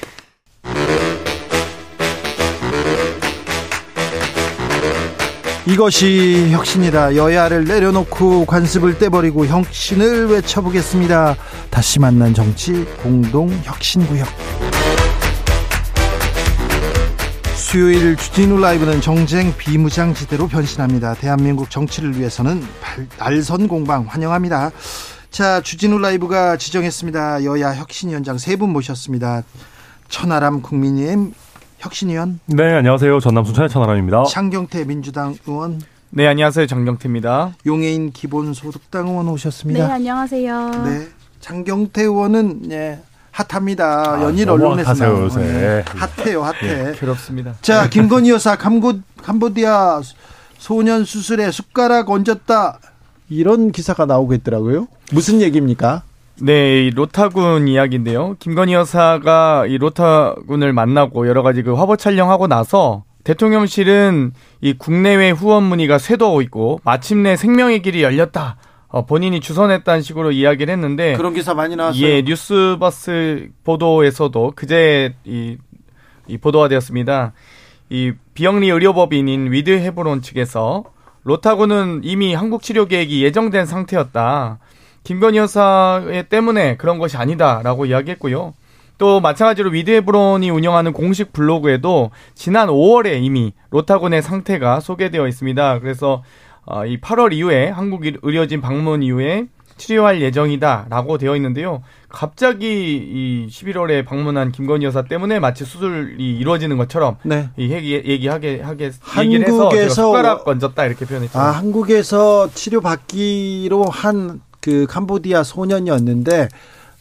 [5.66, 7.16] 이것이 혁신이다.
[7.16, 11.36] 여야를 내려놓고 관습을 떼버리고 혁신을 외쳐보겠습니다.
[11.70, 14.28] 다시 만난 정치 공동 혁신구역.
[17.74, 21.14] 수요일 주진우 라이브는 정쟁 비무장지대로 변신합니다.
[21.14, 24.70] 대한민국 정치를 위해서는 발, 날선 공방 환영합니다.
[25.32, 27.42] 자, 주진우 라이브가 지정했습니다.
[27.42, 29.42] 여야 혁신위원장 세 분 모셨습니다.
[30.08, 31.34] 천하람 국민의힘
[31.78, 33.18] 혁신위원, 네, 안녕하세요.
[33.18, 34.22] 전남 순천의 천하람입니다.
[34.22, 36.68] 창경태 민주당 의원, 네, 안녕하세요.
[36.68, 37.56] 정경태입니다.
[37.66, 39.92] 용해인 기본소득당 의원 네, 오셨습니다.
[39.92, 40.70] 안녕하세요.
[40.84, 41.08] 네,
[41.40, 43.00] 창경태 의원은 예,
[43.34, 44.22] 핫합니다.
[44.22, 45.40] 연일 아, 너무 언론에서 요새.
[45.40, 46.92] 예, 핫해요, 핫해.
[46.92, 47.54] 괴롭습니다.
[47.62, 50.00] 자, 김건희 여사 캄보, 캄보디아
[50.58, 52.78] 소년 수술에 숟가락 얹었다.
[53.28, 54.86] 이런 기사가 나오고 있더라고요.
[55.10, 56.02] 무슨 얘기입니까?
[56.40, 58.36] 네, 이 로타군 이야기인데요.
[58.38, 65.64] 김건희 여사가 이 로타군을 만나고 여러 가지 그 화보 촬영하고 나서 대통령실은 이 국내외 후원
[65.64, 68.56] 문의가 쇄도하고 있고 마침내 생명의 길이 열렸다.
[68.94, 72.00] 어, 본인이 주선했다는 식으로 이야기를 했는데 그런 기사 많이 나왔어요.
[72.00, 75.56] 예, 뉴스버스 보도에서도 그제 이,
[76.28, 77.32] 이 보도가 되었습니다.
[77.90, 80.84] 이 비영리 의료법인인 위드 헤브론 측에서
[81.24, 84.60] 로타군은 이미 한국 치료 계획이 예정된 상태였다.
[85.02, 88.54] 김건희 여사 때문에 그런 것이 아니다라고 이야기했고요.
[88.98, 95.80] 또 마찬가지로 위드 헤브론이 운영하는 공식 블로그에도 지난 5월에 이미 로타군의 상태가 소개되어 있습니다.
[95.80, 96.22] 그래서
[96.66, 99.46] 어, 이 8월 이후에 한국 의료진 방문 이후에
[99.76, 101.82] 치료할 예정이다라고 되어 있는데요.
[102.08, 107.48] 갑자기 이 11월에 방문한 김건희 여사 때문에 마치 수술이 이루어지는 것처럼 네.
[107.56, 111.38] 이 얘기 얘기하게 하게 얘기를 해서 한국에서- 제가 숟가락 건졌다 이렇게 표현했죠.
[111.38, 116.48] 아, 한국에서 치료 받기로 한 그 캄보디아 소년이었는데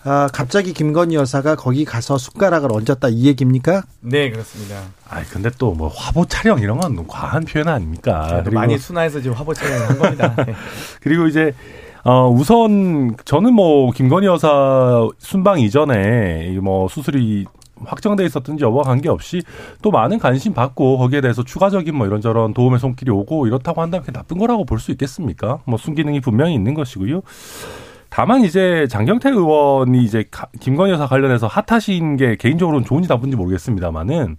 [0.06, 3.84] 아, 갑자기 김건희 여사가 거기 가서 숟가락을 얹었다 이 얘기입니까?
[4.02, 4.82] 네 그렇습니다.
[5.10, 8.28] 아 근데 또 뭐 화보 촬영 이런 건 과한 표현 아닙니까?
[8.30, 10.36] 그래도 많이 순화해서 지금 화보 촬영을 한 겁니다.
[10.46, 10.54] 네.
[11.02, 11.54] 그리고 이제
[12.04, 17.46] 어 우선 저는 뭐 김건희 여사 순방 이전에 이뭐 수술이
[17.86, 19.42] 확정돼 있었든지 여부와 관계없이
[19.82, 24.12] 또 많은 관심 받고 거기에 대해서 추가적인 뭐 이런저런 도움의 손길이 오고 이렇다고 한다면 그게
[24.12, 25.60] 나쁜 거라고 볼 수 있겠습니까?
[25.66, 27.22] 뭐 순기능이 분명히 있는 것이고요.
[28.16, 34.38] 다만 이제 장경태 의원이 이제 가- 김건희 여사 관련해서 핫하신 게 개인적으로는 좋은지 나쁜지 모르겠습니다만은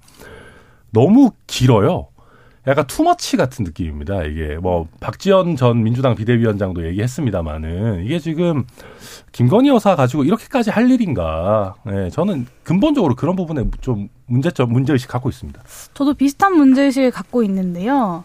[0.92, 2.06] 너무 길어요.
[2.68, 4.22] 약간 투머치 같은 느낌입니다.
[4.22, 8.62] 이게 뭐 박지원 전 민주당 비대위원장도 얘기했습니다마는 이게 지금
[9.32, 11.74] 김건희 여사 가지고 이렇게까지 할 일인가?
[11.84, 15.60] 네, 저는 근본적으로 그런 부분에 좀 문제점 문제의식 갖고 있습니다.
[15.94, 18.22] 저도 비슷한 문제의식을 갖고 있는데요.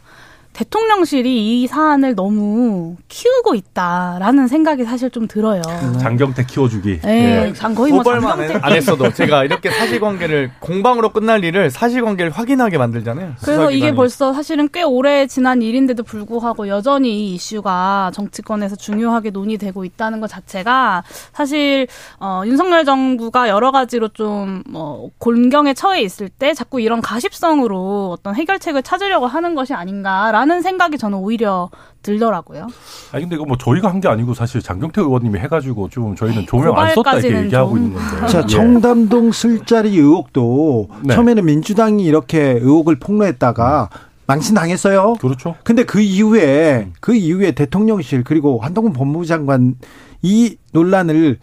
[0.59, 5.61] 대통령실이 이 사안을 너무 키우고 있다라는 생각이 사실 좀 들어요.
[6.01, 6.99] 장경태 키워주기.
[6.99, 12.77] 네, 장 거의 뭐 장경태 안 했어도 제가 이렇게 사실관계를 공방으로 끝날 일을 사실관계를 확인하게
[12.77, 13.35] 만들잖아요.
[13.41, 13.89] 그래서 이게.
[13.99, 20.27] 벌써 사실은 꽤 오래 지난 일인데도 불구하고 여전히 이 이슈가 정치권에서 중요하게 논의되고 있다는 것
[20.27, 21.87] 자체가 사실
[22.19, 28.83] 어, 윤석열 정부가 여러 가지로 좀뭐 곤경에 처해 있을 때 자꾸 이런 가십성으로 어떤 해결책을
[28.83, 31.69] 찾으려고 하는 것이 아닌가라는 생각이 저는 오히려
[32.01, 32.67] 들더라고요.
[33.11, 36.77] 아니 근데 이거 뭐 저희가 한 게 아니고 사실 장경태 의원님이 해가지고 좀 저희는 조명
[36.77, 37.77] 안 썼다 이렇게 얘기하고 좀.
[37.77, 38.27] 있는 건데.
[38.31, 38.45] 자, 예.
[38.47, 41.13] 청담동 술자리 의혹도 네.
[41.15, 43.89] 처음에는 민주당이 이렇게 의혹을 폭로했다가
[44.27, 45.15] 망신당했어요.
[45.19, 45.55] 그렇죠.
[45.63, 49.75] 근데 그 이후에 그 이후에 대통령실 그리고 한동훈 법무부 장관
[50.21, 51.37] 이 논란을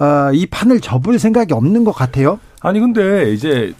[0.00, 2.40] 어, 이 판을 접을 생각이 없는 것 같아요.
[2.62, 3.74] 아니 근데 이제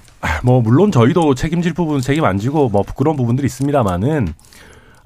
[0.45, 4.35] 뭐 물론 저희도 책임질 부분 책임 안 지고 뭐 부끄러운 부분들이 있습니다만은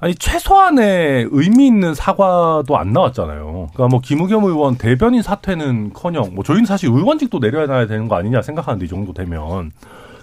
[0.05, 3.69] 아니 최소한의 의미 있는 사과도 안 나왔잖아요.
[3.73, 8.85] 그러니까 뭐 김우겸 의원 대변인 사퇴는커녕 뭐 저희는 사실 의원직도 내려야 되는 거 아니냐 생각하는데
[8.85, 9.71] 이 정도 되면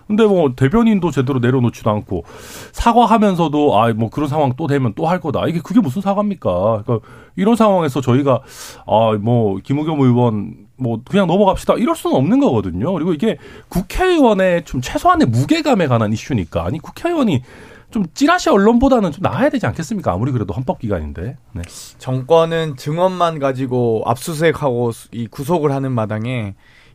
[0.06, 2.22] 근데 뭐 대변인도 제대로 내려놓지도 않고
[2.70, 5.48] 사과하면서도 아 뭐 그런 상황 또 되면 또 할 거다.
[5.48, 6.84] 이게 그게 무슨 사과입니까?
[6.84, 7.00] 그러니까
[7.34, 8.40] 이런 상황에서 저희가
[8.86, 12.92] 아 뭐 김우겸 의원 뭐 그냥 넘어갑시다 이럴 수는 없는 거거든요.
[12.92, 13.36] 그리고 이게
[13.68, 17.42] 국회의원의 좀 최소한의 무게감에 관한 이슈니까 아니 국회의원이
[17.92, 20.12] 좀 찌라시 언론보다는 좀 나아야 되지 않겠습니까?
[20.12, 21.36] 아무리 그래도 헌법 기관인데.
[21.52, 21.62] 네.
[21.98, 26.54] 정권은 증언만 가지고 압수수색하고 이 구속을 하는 마당에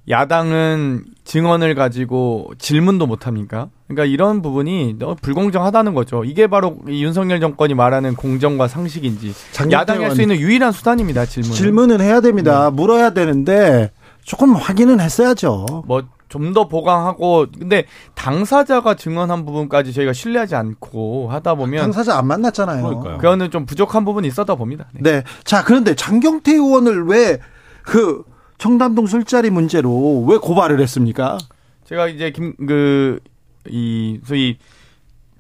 [0.10, 3.70] 야당은 증언을 가지고 질문도 못 합니까?
[3.88, 6.24] 그러니까 이런 부분이 너무 불공정하다는 거죠.
[6.24, 9.34] 이게 바로 이 윤석열 정권이 말하는 공정과 상식인지
[9.72, 11.26] 야당이 할 수 있는 유일한 수단입니다.
[11.26, 11.52] 질문.
[11.52, 12.70] 질문은 해야 됩니다.
[12.70, 12.76] 네.
[12.76, 13.92] 물어야 되는데
[14.24, 15.84] 조금 확인은 했어야죠.
[15.86, 17.86] 뭐 좀 더 보강하고 근데
[18.16, 22.84] 당사자가 증언한 부분까지 저희가 신뢰하지 않고 하다 보면 당사자 안 만났잖아요.
[22.86, 23.18] 그러니까요.
[23.18, 24.88] 그거는 좀 부족한 부분이 있었다 봅니다.
[24.94, 25.02] 네.
[25.12, 25.24] 네.
[25.44, 27.40] 자, 그런데 장경태 의원을 왜
[27.84, 28.24] 그
[28.58, 31.38] 청담동 술자리 문제로 왜 고발을 했습니까?
[31.86, 33.20] 제가 이제 김 그
[33.70, 34.58] 이 소위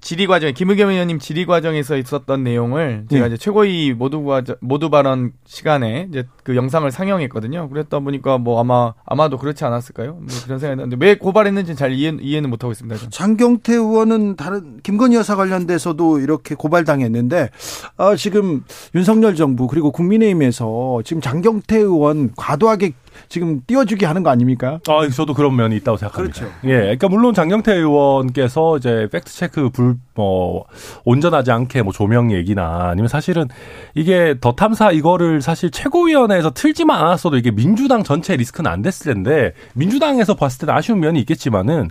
[0.08, 3.36] 질의 과정, 김의겸 의원님 질의 과정에서 있었던 내용을 제가 네.
[3.36, 7.67] 이제 최고위 모두 과정, 모두 발언 시간에 이제 그 영상을 상영했거든요.
[7.67, 10.13] 그랬다 보니까 뭐 아마 아마도 그렇지 않았을까요?
[10.13, 12.96] 뭐 그런 생각이 났는데 왜 고발했는지 잘 이해, 이해는 못 하고 있습니다.
[12.96, 13.12] 저는.
[13.12, 17.50] 장경태 의원은 다른 김건희 여사 관련돼서도 이렇게 고발당했는데
[17.98, 18.63] 어, 지금
[18.96, 22.93] 윤석열 정부 그리고 국민의힘에서 지금 장경태 의원 과도하게
[23.30, 24.80] 지금 띄워주기 하는 거 아닙니까?
[24.88, 26.39] 아, 저도 그런 면이 있다고 생각합니다.
[26.39, 26.53] 그렇죠.
[26.65, 30.65] 예, 그러니까 물론 장경태 의원께서 이제 팩트 체크 불, 뭐,
[31.06, 33.47] 온전하지 않게 뭐 조명 얘기나 아니면 사실은
[33.95, 39.53] 이게 더 탐사 이거를 사실 최고위원회에서 틀지만 않았어도 이게 민주당 전체 리스크는 안 됐을 텐데
[39.73, 41.89] 민주당에서 봤을 때는 아쉬운 면이 있겠지만은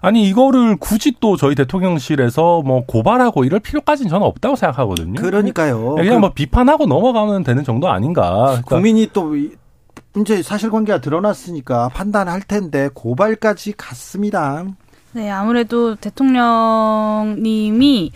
[0.00, 5.20] 아니 이거를 굳이 또 저희 대통령실에서 뭐 고발하고 이럴 필요까지는 저는 없다고 생각하거든요.
[5.20, 5.94] 그러니까요.
[5.96, 8.44] 그냥 그, 뭐 비판하고 넘어가면 되는 정도 아닌가.
[8.44, 9.34] 그러니까 국민이 또
[10.16, 14.64] 이제 사실관계가 드러났으니까 판단할 텐데 고발까지 갔습니다.
[15.12, 18.12] 네, 아무래도 대통령님이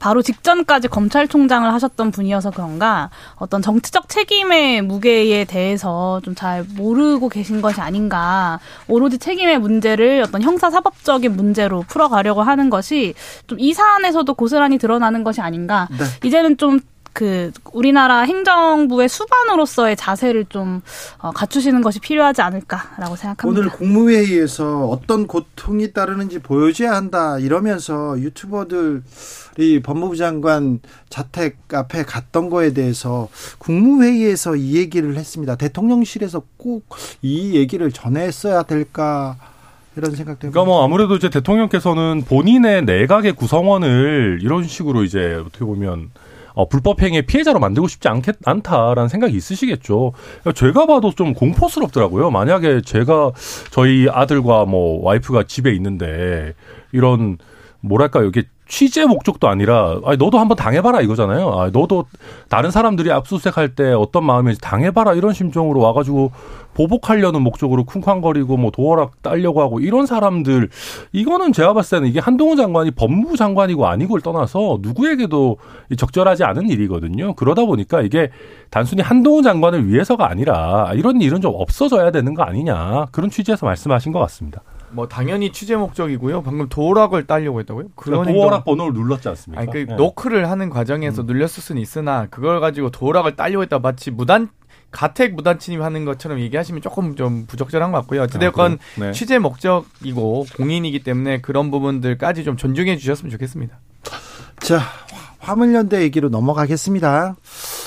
[0.00, 7.60] 바로 직전까지 검찰총장을 하셨던 분이어서 그런가 어떤 정치적 책임의 무게에 대해서 좀 잘 모르고 계신
[7.60, 13.14] 것이 아닌가 오로지 책임의 문제를 어떤 형사사법적인 문제로 풀어가려고 하는 것이
[13.46, 16.26] 좀 이 사안에서도 고스란히 드러나는 것이 아닌가 네.
[16.26, 16.80] 이제는 좀
[17.18, 20.82] 그 우리나라 행정부의 수반으로서의 자세를 좀
[21.18, 23.48] 어, 갖추시는 것이 필요하지 않을까라고 생각합니다.
[23.60, 30.78] 오늘 국무회의에서 어떤 고통이 따르는지 보여줘야 한다 이러면서 유튜버들이 법무부 장관
[31.08, 33.28] 자택 앞에 갔던 거에 대해서
[33.58, 35.56] 국무회의에서 이 얘기를 했습니다.
[35.56, 36.84] 대통령실에서 꼭
[37.22, 39.36] 이 얘기를 전했어야 될까?
[39.96, 40.52] 이런 생각 때문에.
[40.52, 46.10] 그러니까 뭐 아무래도 이제 대통령께서는 본인의 내각의 구성원을 이런 식으로 이제 어떻게 보면
[46.58, 50.12] 어, 불법 행위의 피해자로 만들고 싶지 않겠, 않다라는 생각이 있으시겠죠.
[50.56, 52.32] 제가 봐도 좀 공포스럽더라고요.
[52.32, 53.30] 만약에 제가
[53.70, 56.54] 저희 아들과 뭐 와이프가 집에 있는데
[56.90, 57.38] 이런
[57.80, 61.48] 뭐랄까 이게 취재 목적도 아니라 아니 너도 한번 당해봐라 이거잖아요.
[61.58, 62.04] 아 너도
[62.48, 66.30] 다른 사람들이 압수수색할 때 어떤 마음인지 당해봐라 이런 심정으로 와가지고
[66.74, 70.68] 보복하려는 목적으로 쿵쾅거리고 뭐 도어락 따려고 하고 이런 사람들
[71.12, 75.56] 이거는 제가 봤을 때는 이게 한동훈 장관이 법무부 장관이고 아니고를 떠나서 누구에게도
[75.96, 77.34] 적절하지 않은 일이거든요.
[77.34, 78.30] 그러다 보니까 이게
[78.70, 84.12] 단순히 한동훈 장관을 위해서가 아니라 이런 일은 좀 없어져야 되는 거 아니냐 그런 취지에서 말씀하신
[84.12, 84.62] 것 같습니다.
[84.90, 86.42] 뭐 당연히 취재 목적이고요.
[86.42, 87.88] 방금 도락을 따려고 했다고요?
[87.94, 89.60] 그런 그러니까 도어락 번호를 눌렀지 않습니까?
[89.60, 89.96] 아니, 그 네.
[89.96, 91.26] 노크를 하는 과정에서 음.
[91.26, 94.48] 눌렸을 수는 있으나 그걸 가지고 도락을 따려고 했다 마치 무단
[94.90, 98.22] 가택 무단 침입하는 것처럼 얘기하시면 조금 좀 부적절한 것 같고요.
[98.22, 99.12] 어찌됐건 아, 네.
[99.12, 103.78] 취재 목적이고 공인이기 때문에 그런 부분들까지 좀 존중해 주셨으면 좋겠습니다.
[104.60, 104.80] 자,
[105.40, 107.36] 화물연대 얘기로 넘어가겠습니다.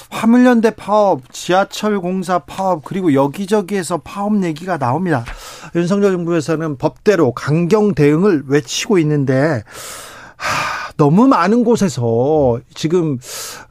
[0.09, 5.25] 화물연대 파업, 지하철 공사 파업, 그리고 여기저기에서 파업 얘기가 나옵니다.
[5.75, 9.63] 윤석열 정부에서는 법대로 강경 대응을 외치고 있는데,
[10.37, 13.17] 하, 너무 많은 곳에서 지금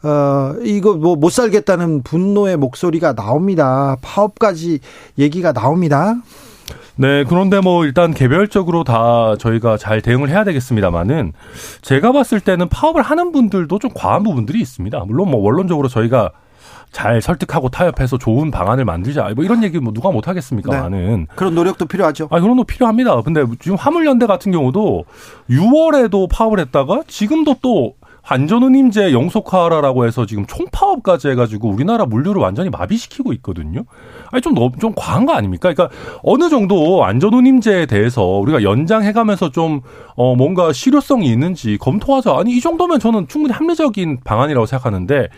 [0.03, 3.97] 어 이거 뭐 못 살겠다는 분노의 목소리가 나옵니다.
[4.03, 4.81] 파업까지
[5.19, 6.17] 얘기가 나옵니다.
[6.97, 11.33] 네, 그런데 뭐 일단 개별적으로 다 저희가 잘 대응을 해야 되겠습니다만은
[11.83, 14.99] 제가 봤을 때는 파업을 하는 분들도 좀 과한 부분들이 있습니다.
[15.07, 16.31] 물론 뭐 원론적으로 저희가
[16.93, 19.31] 잘 설득하고 타협해서 좋은 방안을 만들자.
[19.35, 20.73] 뭐 이런 얘기 뭐 누가 못 하겠습니까?
[20.73, 20.81] 네.
[20.81, 22.29] 많은 그런 노력도 필요하죠.
[22.31, 23.23] 아, 그런 거 필요합니다.
[23.23, 25.05] 근데 지금 화물연대 같은 경우도
[25.49, 33.33] 6월에도 파업을 했다가 지금도 또 안전운임제 영속화라라고 해서 지금 총파업까지 해가지고 우리나라 물류를 완전히 마비시키고
[33.35, 33.85] 있거든요.
[34.31, 35.73] 아니 좀 너무 좀 과한 거 아닙니까?
[35.73, 39.81] 그러니까 어느 정도 안전운임제에 대해서 우리가 연장해가면서 좀
[40.21, 42.37] 어 뭔가 실효성이 있는지 검토하자.
[42.37, 45.29] 아니 이 정도면 저는 충분히 합리적인 방안이라고 생각하는데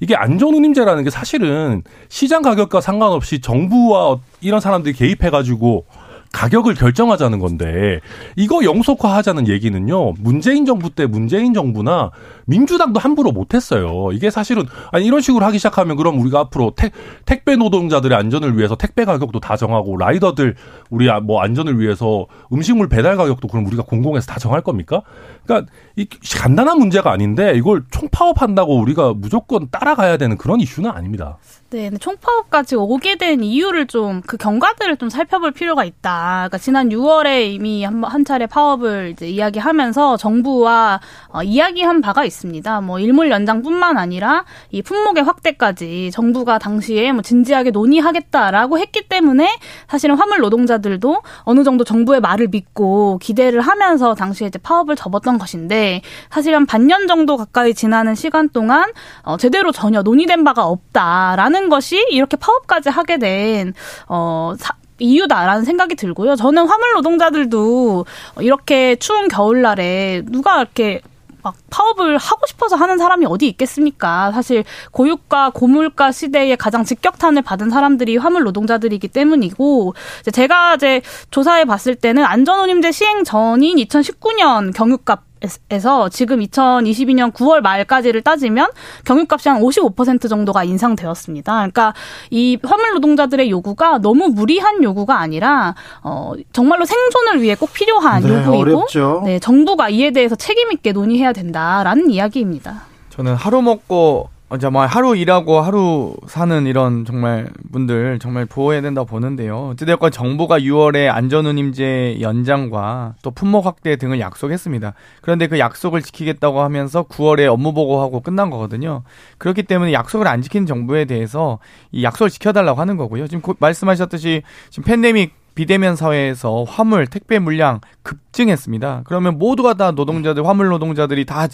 [0.00, 5.86] 이게 안전운임제라는 게 사실은 시장 가격과 상관없이 정부와 이런 사람들이 개입해가지고
[6.34, 8.00] 가격을 결정하자는 건데
[8.36, 10.14] 이거 영속화하자는 얘기는요.
[10.18, 12.10] 문재인 정부 때 문재인 정부나
[12.46, 14.10] 민주당도 함부로 못했어요.
[14.12, 16.92] 이게 사실은 아니 이런 식으로 하기 시작하면 그럼 우리가 앞으로 택,
[17.24, 20.56] 택배 노동자들의 안전을 위해서 택배 가격도 다 정하고 라이더들
[20.90, 25.02] 우리 아, 뭐 안전을 위해서 음식물 배달 가격도 그럼 우리가 공공에서 다 정할 겁니까?
[25.44, 26.06] 그러니까 이
[26.36, 31.38] 간단한 문제가 아닌데 이걸 총파업한다고 우리가 무조건 따라가야 되는 그런 이슈는 아닙니다.
[31.70, 36.23] 네, 총파업까지 오게 된 이유를 좀 그 경과들을 좀 살펴볼 필요가 있다.
[36.24, 42.80] 그러니까 지난 6월에 이미 한, 한 차례 파업을 이제 이야기하면서 정부와 어, 이야기한 바가 있습니다.
[42.80, 49.56] 뭐 일몰 연장뿐만 아니라 이 품목의 확대까지 정부가 당시에 뭐 진지하게 논의하겠다라고 했기 때문에
[49.88, 56.02] 사실은 화물 노동자들도 어느 정도 정부의 말을 믿고 기대를 하면서 당시에 이제 파업을 접었던 것인데
[56.30, 62.04] 사실 한 반년 정도 가까이 지나는 시간 동안 어, 제대로 전혀 논의된 바가 없다라는 것이
[62.10, 63.74] 이렇게 파업까지 하게 된
[64.08, 66.36] 어, 사, 이유다라는 생각이 들고요.
[66.36, 68.04] 저는 화물 노동자들도
[68.40, 71.00] 이렇게 추운 겨울날에 누가 이렇게
[71.44, 74.32] 막 파업을 하고 싶어서 하는 사람이 어디 있겠습니까?
[74.32, 79.94] 사실 고유가 고물가 시대에 가장 직격탄을 받은 사람들이 화물 노동자들이기 때문이고
[80.32, 85.23] 제가 이제 조사해 봤을 때는 안전운임제 시행 전인 2019년 경유값
[85.70, 88.68] 에서 지금 2022년 9월 말까지를 따지면
[89.04, 91.52] 경유값이 한 55% 정도가 인상되었습니다.
[91.52, 91.92] 그러니까
[92.30, 98.28] 이 화물 노동자들의 요구가 너무 무리한 요구가 아니라 어 정말로 생존을 위해 꼭 필요한 네,
[98.30, 99.22] 요구이고 어렵죠.
[99.26, 102.82] 네, 정부가 이에 대해서 책임 있게 논의해야 된다라는 이야기입니다.
[103.10, 109.70] 저는 하루 먹고 정말 하루 일하고 하루 사는 이런 정말 분들 정말 보호해야 된다고 보는데요.
[109.72, 114.94] 어찌됐건 정부가 6월에 안전운임제 연장과 또 품목 확대 등을 약속했습니다.
[115.22, 119.02] 그런데 그 약속을 지키겠다고 하면서 9월에 업무 보고하고 끝난 거거든요.
[119.38, 121.58] 그렇기 때문에 약속을 안 지킨 정부에 대해서
[121.92, 123.26] 이 약속을 지켜달라고 하는 거고요.
[123.28, 129.02] 지금 말씀하셨듯이 지금 팬데믹 비대면 사회에서 화물 택배 물량 급증했습니다.
[129.06, 131.46] 그러면 모두가 다 노동자들 화물 노동자들이 다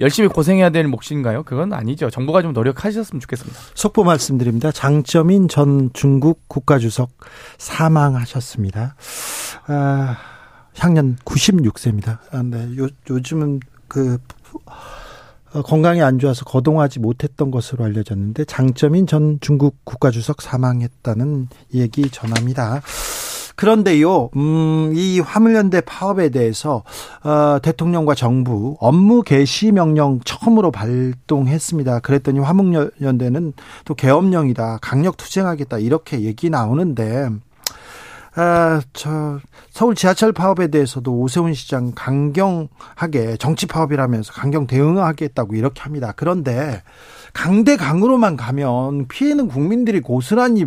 [0.00, 1.42] 열심히 고생해야 될 몫인가요?
[1.42, 2.08] 그건 아니죠.
[2.10, 3.58] 정부가 좀 노력하셨으면 좋겠습니다.
[3.74, 4.70] 속보 말씀드립니다.
[4.70, 7.10] 장점인 전 중국 국가주석
[7.58, 8.94] 사망하셨습니다.
[9.66, 10.16] 아,
[10.76, 12.18] 향년 96세입니다.
[12.30, 14.18] 아, 네, 요, 요즘은 그
[15.54, 22.82] 어, 건강이 안 좋아서 거동하지 못했던 것으로 알려졌는데 장점인 전 중국 국가주석 사망했다는 얘기 전합니다.
[23.58, 26.84] 그런데요, 음, 이 화물연대 파업에 대해서
[27.24, 31.98] 어, 대통령과 정부 업무 개시 명령 처음으로 발동했습니다.
[31.98, 33.54] 그랬더니 화물연대는
[33.84, 37.30] 또 계엄령이다, 강력 투쟁하겠다 이렇게 얘기 나오는데.
[38.36, 39.40] 아, 저,
[39.70, 46.12] 서울 지하철 파업에 대해서도 오세훈 시장 강경하게 정치 파업이라면서 강경 대응하겠다고 이렇게 합니다.
[46.14, 46.84] 그런데
[47.32, 50.66] 강대 강으로만 가면 피해는 국민들이 고스란히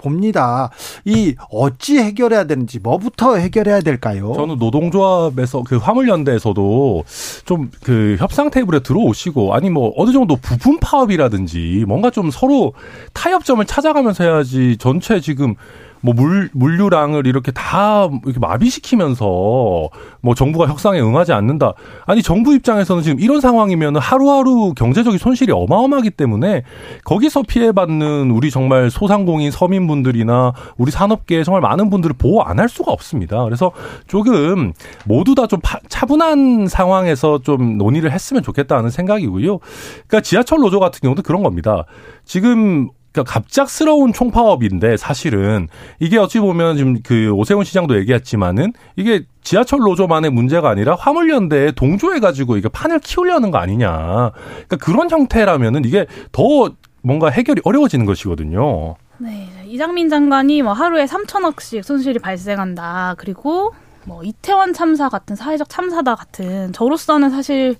[0.00, 0.70] 봅니다.
[1.04, 4.32] 이 어찌 해결해야 되는지 뭐부터 해결해야 될까요?
[4.34, 7.04] 저는 노동조합에서 그 화물연대에서도
[7.44, 12.72] 좀 그 협상 테이블에 들어오시고 아니 뭐 어느 정도 부분 파업이라든지 뭔가 좀 서로
[13.12, 15.54] 타협점을 찾아가면서 해야지 전체 지금
[16.00, 19.88] 뭐 물, 물류랑을 이렇게 다 이렇게 마비시키면서
[20.20, 21.72] 뭐 정부가 협상에 응하지 않는다.
[22.06, 26.62] 아니, 정부 입장에서는 지금 이런 상황이면 하루하루 경제적인 손실이 어마어마하기 때문에
[27.04, 32.90] 거기서 피해받는 우리 정말 소상공인 서민분들이나 우리 산업계에 정말 많은 분들을 보호 안 할 수가
[32.92, 33.44] 없습니다.
[33.44, 33.72] 그래서
[34.06, 34.72] 조금
[35.04, 39.58] 모두 다 좀 차분한 상황에서 좀 논의를 했으면 좋겠다는 생각이고요.
[39.58, 41.84] 그러니까 지하철 노조 같은 경우도 그런 겁니다.
[42.26, 49.80] 지금 그러니까 갑작스러운 총파업인데 사실은 이게 어찌 보면 지금 그 오세훈 시장도 얘기했지만은 이게 지하철
[49.80, 54.32] 노조만의 문제가 아니라 화물연대에 동조해 가지고 이게 판을 키우려는 거 아니냐.
[54.32, 56.70] 그러니까 그런 형태라면은 이게 더
[57.02, 58.96] 뭔가 해결이 어려워지는 것이거든요.
[59.18, 59.48] 네.
[59.66, 63.14] 이장민 장관이 뭐 하루에 3천억씩 손실이 발생한다.
[63.18, 63.72] 그리고
[64.04, 67.76] 뭐 이태원 참사 같은 사회적 참사다 같은 저로서는 사실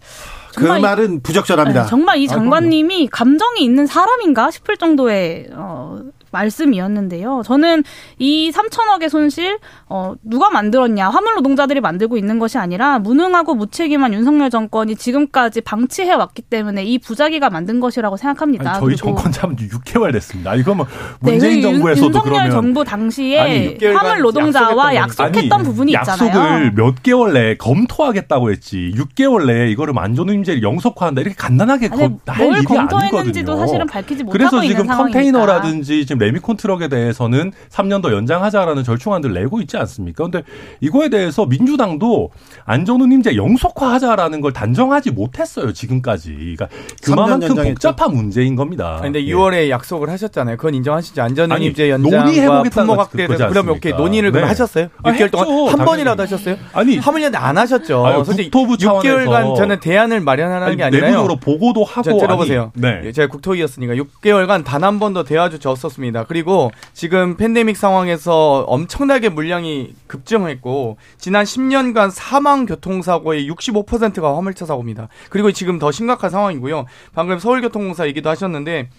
[0.58, 1.82] 그 말은 부적절합니다.
[1.82, 6.00] 네, 정말 이 장관님이 감정이 있는 사람인가 싶을 정도의 어,
[6.30, 7.42] 말씀이었는데요.
[7.44, 7.84] 저는
[8.18, 9.58] 이 3천억의 손실
[9.88, 16.12] 어, 누가 만들었냐 화물 노동자들이 만들고 있는 것이 아니라 무능하고 무책임한 윤석열 정권이 지금까지 방치해
[16.12, 18.72] 왔기 때문에 이 부자기가 만든 것이라고 생각합니다.
[18.72, 20.54] 아니, 저희 정권 잡은 지 6개월 됐습니다.
[20.54, 20.86] 이거 뭐
[21.20, 26.28] 네, 문재인 네, 정부에서도 윤석열 그러면 정부 당시에 아니, 화물 노동자와 약속했던 아니, 부분이 있잖아요.
[26.28, 32.32] 약속을 몇 개월 내에 검토하겠다고 했지 6개월 내에 이거를 만전임제를 영속화한다 이렇게 간단하게 아니, 거,
[32.32, 33.56] 할 일이 아니거든요.
[33.56, 39.32] 사실은 밝히지 못하고 그래서 지금 컨테이너라든지 지금 지금 레미콘 트럭에 대해서는 3년 더 연장하자라는 절충안들
[39.32, 40.24] 내고 있지 않습니까?
[40.24, 40.42] 근데
[40.80, 42.30] 이거에 대해서 민주당도
[42.64, 46.56] 안전운임제 영속화하자라는 걸 단정하지 못했어요 지금까지.
[46.56, 46.68] 그러니까
[47.02, 48.98] 그만큼 복잡한 문제인 겁니다.
[49.00, 49.70] 근데 6월에 예.
[49.70, 50.56] 약속을 하셨잖아요.
[50.56, 51.22] 그건 인정하시죠?
[51.22, 54.42] 안전운임제 연장과 품목 확대에 그럼 오케이 논의를 네.
[54.42, 54.88] 하셨어요?
[55.04, 55.84] 6개월 아, 동안 한 당연히.
[55.86, 56.56] 번이라도 하셨어요?
[56.72, 58.06] 아니 화물연대 안 하셨죠.
[58.06, 61.10] 아유, 국토부 6개월간 저는 대안을 마련하라는 아니, 게 아니라요.
[61.10, 62.72] 내부적으로 보고도 하고 자, 들어보세요.
[62.74, 63.02] 아니, 네.
[63.04, 66.07] 예, 제가 국토위였으니까 6개월간 단 한 번도 대화조차 없었습니다.
[66.26, 75.08] 그리고 지금 팬데믹 상황에서 엄청나게 물량이 급증했고 지난 10년간 사망 교통사고의 65%가 화물차 사고입니다.
[75.30, 76.86] 그리고 지금 더 심각한 상황이고요.
[77.12, 78.90] 방금 서울교통공사 얘기도 하셨는데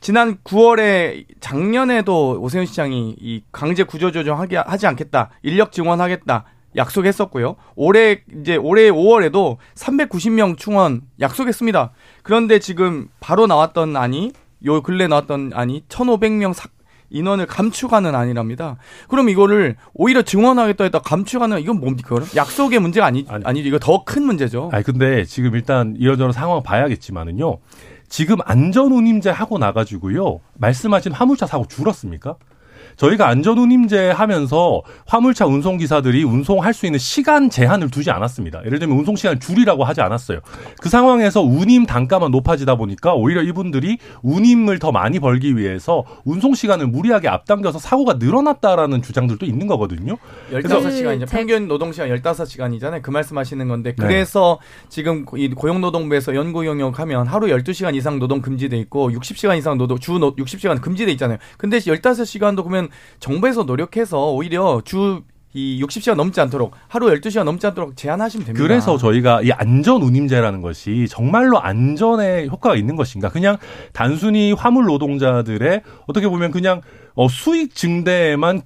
[0.00, 5.30] 지난 9월에 작년에도 오세훈 시장이 이 강제 구조조정 하기 하지 않겠다.
[5.42, 6.44] 인력 증원하겠다.
[6.76, 7.56] 약속했었고요.
[7.74, 11.92] 올해 이제 올해 5월에도 390명 충원 약속했습니다.
[12.22, 14.32] 그런데 지금 바로 나왔던 안이
[14.64, 16.70] 요 근래 나왔던 안이 1,500명 삭
[17.08, 18.78] 인원을 감축하는 아니랍니다.
[19.08, 22.16] 그럼 이거를 오히려 증원하겠다 했다 감축하는 이건 뭡니까?
[22.34, 24.70] 약속의 문제가 아니 아니, 아니 이거 더 큰 문제죠.
[24.72, 27.58] 아니 근데 지금 일단 이런저런 상황 봐야겠지만은요.
[28.08, 30.40] 지금 안전운임제 하고 나가지고요.
[30.54, 32.36] 말씀하신 화물차 사고 줄었습니까?
[32.96, 38.64] 저희가 안전운임제 하면서 화물차 운송기사들이 운송할 수 있는 시간 제한을 두지 않았습니다.
[38.64, 40.40] 예를 들면 운송 시간 줄이라고 하지 않았어요.
[40.80, 46.86] 그 상황에서 운임 단가만 높아지다 보니까 오히려 이분들이 운임을 더 많이 벌기 위해서 운송 시간을
[46.88, 50.16] 무리하게 앞당겨서 사고가 늘어났다라는 주장들도 있는 거거든요.
[50.52, 53.02] 15시간 이제 평균 노동 시간 15시간이잖아요.
[53.02, 54.06] 그 말씀 하시는 건데 네.
[54.06, 54.88] 그래서 네.
[54.88, 60.16] 지금 이 고용노동부에서 연구용역 하면 하루 12시간 이상 노동 금지돼 있고 60시간 이상 노동 주
[60.16, 61.38] 60시간 금지돼 있잖아요.
[61.58, 62.88] 근데 15시간도 그러면
[63.20, 65.22] 정부에서 노력해서 오히려 주
[65.56, 68.62] 이 60시간 넘지 않도록 하루 12시간 넘지 않도록 제한하시면 됩니다.
[68.62, 73.30] 그래서 저희가 이 안전 운임제라는 것이 정말로 안전에 효과가 있는 것인가?
[73.30, 73.56] 그냥
[73.94, 76.82] 단순히 화물 노동자들의 어떻게 보면 그냥
[77.14, 78.60] 어 수익 증대에만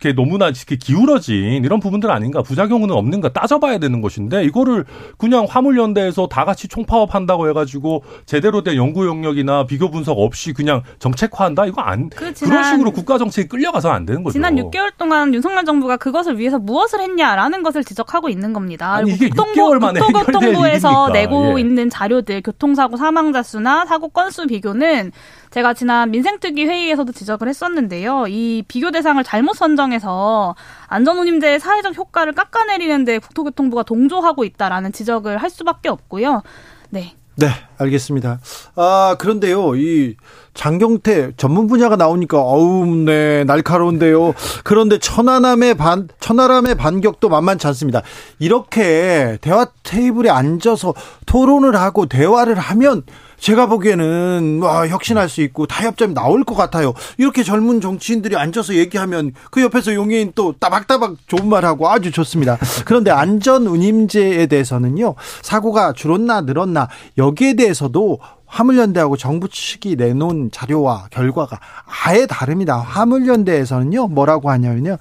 [0.00, 4.84] 이렇게 너무나 이렇게 기울어진 이런 부분들 아닌가 부작용은 없는가 따져봐야 되는 것인데 이거를
[5.18, 11.66] 그냥 화물연대에서 다 같이 총파업한다고 해가지고 제대로 된 연구 영역이나 비교 분석 없이 그냥 정책화한다
[11.66, 14.32] 이거 안그 그런 식으로 국가 정책이 끌려가서 안 되는 거죠.
[14.32, 18.94] 지난 6개월 동안 윤석열 정부가 그것을 위해서 무엇을 했냐라는 것을 지적하고 있는 겁니다.
[18.94, 21.60] 아니, 이게 국토부, 6개월 만에 국토교통부에서 내고 예.
[21.60, 25.12] 있는 자료들 교통사고 사망자 수나 사고 건수 비교는
[25.54, 28.24] 제가 지난 민생특위 회의에서도 지적을 했었는데요.
[28.26, 30.56] 이 비교 대상을 잘못 선정해서
[30.88, 36.42] 안전운임제의 사회적 효과를 깎아내리는데 국토교통부가 동조하고 있다라는 지적을 할 수밖에 없고요.
[36.90, 37.14] 네.
[37.36, 37.46] 네,
[37.78, 38.40] 알겠습니다.
[38.74, 40.16] 아, 그런데요, 이
[40.54, 44.34] 장경태 전문 분야가 나오니까 어우, 네, 날카로운데요.
[44.64, 48.02] 그런데 천안함의 반, 천안함의 반격도 만만치 않습니다.
[48.40, 50.94] 이렇게 대화 테이블에 앉아서
[51.26, 53.04] 토론을 하고 대화를 하면
[53.44, 56.94] 제가 보기에는 와 혁신할 수 있고 타협점이 나올 것 같아요.
[57.18, 62.56] 이렇게 젊은 정치인들이 앉아서 얘기하면 그 옆에서 용해인 또 따박따박 좋은 말하고 아주 좋습니다.
[62.86, 66.88] 그런데 안전 운임제에 대해서는요 사고가 줄었나 늘었나
[67.18, 71.60] 여기에 대해서도 화물연대하고 정부 측이 내놓은 자료와 결과가
[72.06, 72.78] 아예 다릅니다.
[72.78, 74.96] 화물연대에서는요 뭐라고 하냐면요.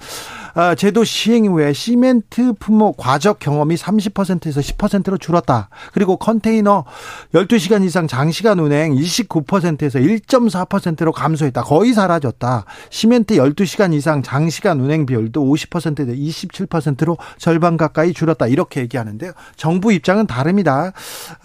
[0.55, 5.69] 아, 제도 시행 후에 시멘트 품목 과적 경험이 30%에서 10%로 줄었다.
[5.93, 6.85] 그리고 컨테이너
[7.33, 11.63] 12시간 이상 장시간 운행 29%에서 1.4%로 감소했다.
[11.63, 12.65] 거의 사라졌다.
[12.91, 18.45] 시멘트 12시간 이상 장시간 운행 비율도 50%에서 27%로 절반 가까이 줄었다.
[18.45, 19.31] 이렇게 얘기하는데요.
[19.55, 20.93] 정부 입장은 다릅니다.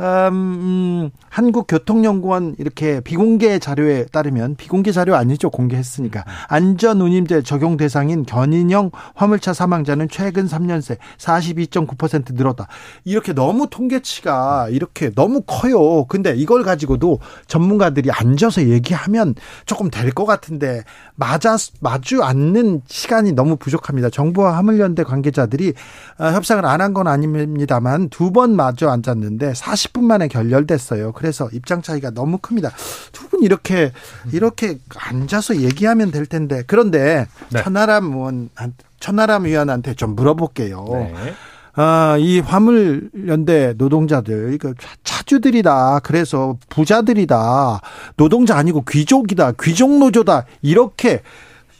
[0.01, 5.49] 음, 한국교통연구원 이렇게 비공개 자료에 따르면 비공개 자료 아니죠.
[5.49, 6.25] 공개했으니까.
[6.49, 12.67] 안전운임제 적용 대상인 견인형 화물차 사망자는 최근 3년 새 42.9% 늘었다.
[13.05, 16.05] 이렇게 너무 통계치가 이렇게 너무 커요.
[16.07, 19.35] 근데 이걸 가지고도 전문가들이 앉아서 얘기하면
[19.67, 20.83] 조금 될 것 같은데
[21.17, 24.09] 맞아 마주 않는 시간이 너무 부족합니다.
[24.11, 25.75] 정부와 화물연대 관계자들이
[26.19, 31.13] 어, 협상을 안 한 건 아닙니다만 두 번 마주 앉았는데 40분 만에 결렬됐어요.
[31.13, 32.71] 그래서 입장 차이가 너무 큽니다.
[33.13, 33.93] 두 분 이렇게
[34.33, 37.63] 이렇게 앉아서 얘기하면 될 텐데 그런데 네.
[37.63, 40.85] 천하람 의원한테 천하람 위원한테 좀 물어볼게요.
[40.93, 41.15] 네.
[41.81, 44.75] 아, 이 화물연대 노동자들, 그
[45.05, 46.01] 차주들이다.
[46.01, 47.81] 그래서 부자들이다.
[48.17, 49.53] 노동자 아니고 귀족이다.
[49.61, 50.45] 귀족 노조다.
[50.61, 51.23] 이렇게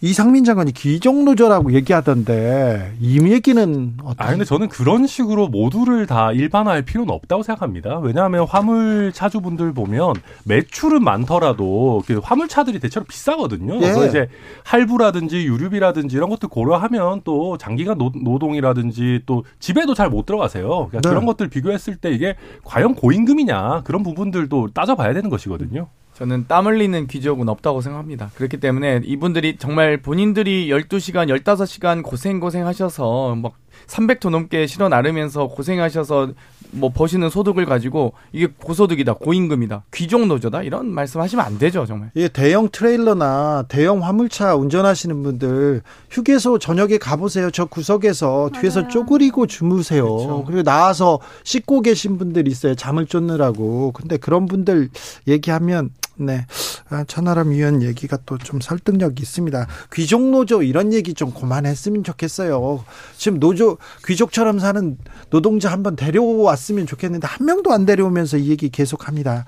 [0.01, 4.27] 이상민 장관이 귀족노조라고 얘기하던데 이 얘기는 어떤?
[4.27, 7.99] 아 근데 저는 그런 식으로 모두를 다 일반화할 필요는 없다고 생각합니다.
[7.99, 13.77] 왜냐하면 화물 차주분들 보면 매출은 많더라도 그 화물 차들이 대체로 비싸거든요.
[13.77, 13.81] 예.
[13.81, 14.29] 그래서 이제
[14.65, 20.67] 할부라든지 유류비라든지 이런 것들 고려하면 또 장기간 노, 노동이라든지 또 집에도 잘 못 들어가세요.
[20.67, 21.09] 그러니까 네.
[21.11, 22.35] 그런 것들 비교했을 때 이게
[22.65, 25.89] 과연 고임금이냐 그런 부분들도 따져봐야 되는 것이거든요.
[26.19, 28.33] 저는 땀 흘리는 귀족은 없다고 생각합니다.
[28.35, 33.53] 그렇기 때문에 이분들이 정말 본인들이 12시간, 15시간 고생고생 하셔서 막
[33.87, 36.31] 300톤 넘게 실어 나르면서 고생하셔서
[36.73, 42.11] 뭐 버시는 소득을 가지고 이게 고소득이다, 고임금이다, 귀족 노조다 이런 말씀하시면 안 되죠, 정말.
[42.17, 47.53] 이 대형 트레일러나 대형 화물차 운전하시는 분들 휴게소 저녁에 가보세요.
[47.53, 48.91] 저 구석에서 뒤에서 맞아요.
[48.91, 50.05] 쪼그리고 주무세요.
[50.05, 50.45] 그렇죠.
[50.45, 52.75] 그리고 나와서 씻고 계신 분들 있어요.
[52.75, 53.93] 잠을 쫓느라고.
[53.93, 54.89] 근데 그런 분들
[55.29, 56.47] 얘기하면 네.
[56.91, 59.67] 아, 천하람 위원 얘기가 또 좀 설득력이 있습니다.
[59.93, 62.85] 귀족 노조 이런 얘기 좀 그만했으면 좋겠어요.
[63.17, 64.97] 지금 노조 귀족처럼 사는
[65.31, 69.45] 노동자 한번 데려왔으면 좋겠는데 한 명도 안 데려오면서 이 얘기 계속합니다.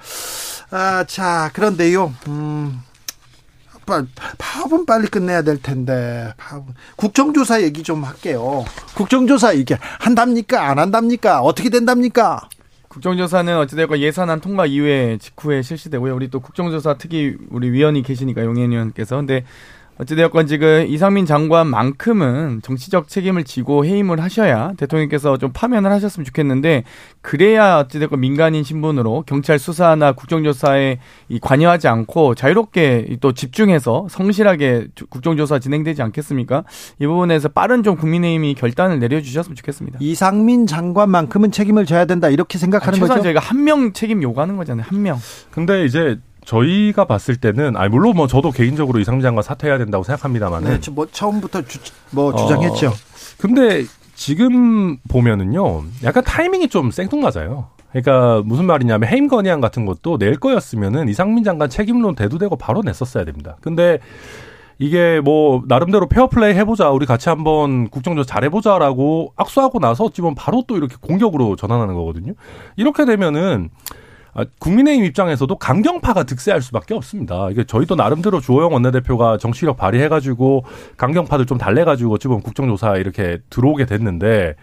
[0.71, 2.13] 아, 자, 그런데요.
[2.29, 2.81] 음.
[3.87, 4.07] 빨-
[4.39, 6.67] 파업은 빨리 끝내야 될 텐데 파업
[6.97, 8.65] 국정조사 얘기 좀 할게요.
[8.95, 12.49] 국정조사 이게 한답니까 안 한답니까 어떻게 된답니까?
[12.91, 16.13] 국정조사는 어찌되건 예산안 통과 이후에 직후에 실시되고요.
[16.13, 19.45] 우리 또 국정조사 특위 우리 위원이 계시니까 용현 의원께서 근데
[20.01, 26.85] 어찌되었건 지금 이상민 장관만큼은 정치적 책임을 지고 해임을 하셔야 대통령께서 좀 파면을 하셨으면 좋겠는데
[27.21, 30.99] 그래야 어찌되건 민간인 신분으로 경찰 수사나 국정조사에
[31.29, 36.65] 이 관여하지 않고 자유롭게 또 집중해서 성실하게 주- 국정조사 진행되지 않겠습니까?
[36.99, 39.99] 이 부분에서 빠른 좀 국민의힘이 결단을 내려주셨으면 좋겠습니다.
[40.01, 43.23] 이상민 장관만큼은 책임을 져야 된다 이렇게 생각하는 최소한 거죠.
[43.25, 44.87] 저희가 한 명 책임 요구하는 거잖아요.
[44.89, 45.19] 한 명.
[45.51, 50.71] 근데 이제 저희가 봤을 때는 아 물론 뭐 저도 개인적으로 이상민 장관 사퇴해야 된다고 생각합니다만은
[50.71, 51.79] 네, 저뭐 처음부터 주,
[52.11, 52.89] 뭐 주장했죠.
[52.89, 52.93] 어,
[53.39, 53.85] 근데
[54.15, 57.69] 지금 보면은요, 약간 타이밍이 좀 생뚱맞아요.
[57.91, 63.25] 그러니까 무슨 말이냐면 해임 건의안 같은 것도 낼 거였으면은 이상민 장관 책임론 대두되고 바로 냈었어야
[63.25, 63.57] 됩니다.
[63.61, 63.99] 근데
[64.79, 70.65] 이게 뭐 나름대로 페어플레이 해보자, 우리 같이 한번 국정조사 잘해보자라고 악수하고 나서 어찌 보면 바로
[70.67, 72.33] 또 이렇게 공격으로 전환하는 거거든요.
[72.77, 74.01] 이렇게 되면은 아,
[74.59, 77.49] 국민의힘 입장에서도 강경파가 득세할 수밖에 없습니다.
[77.51, 80.65] 이게 저희도 나름대로 주호영 원내대표가 정치력 발휘해가지고
[80.97, 84.55] 강경파들 좀 달래가지고 보면 국정조사 이렇게 들어오게 됐는데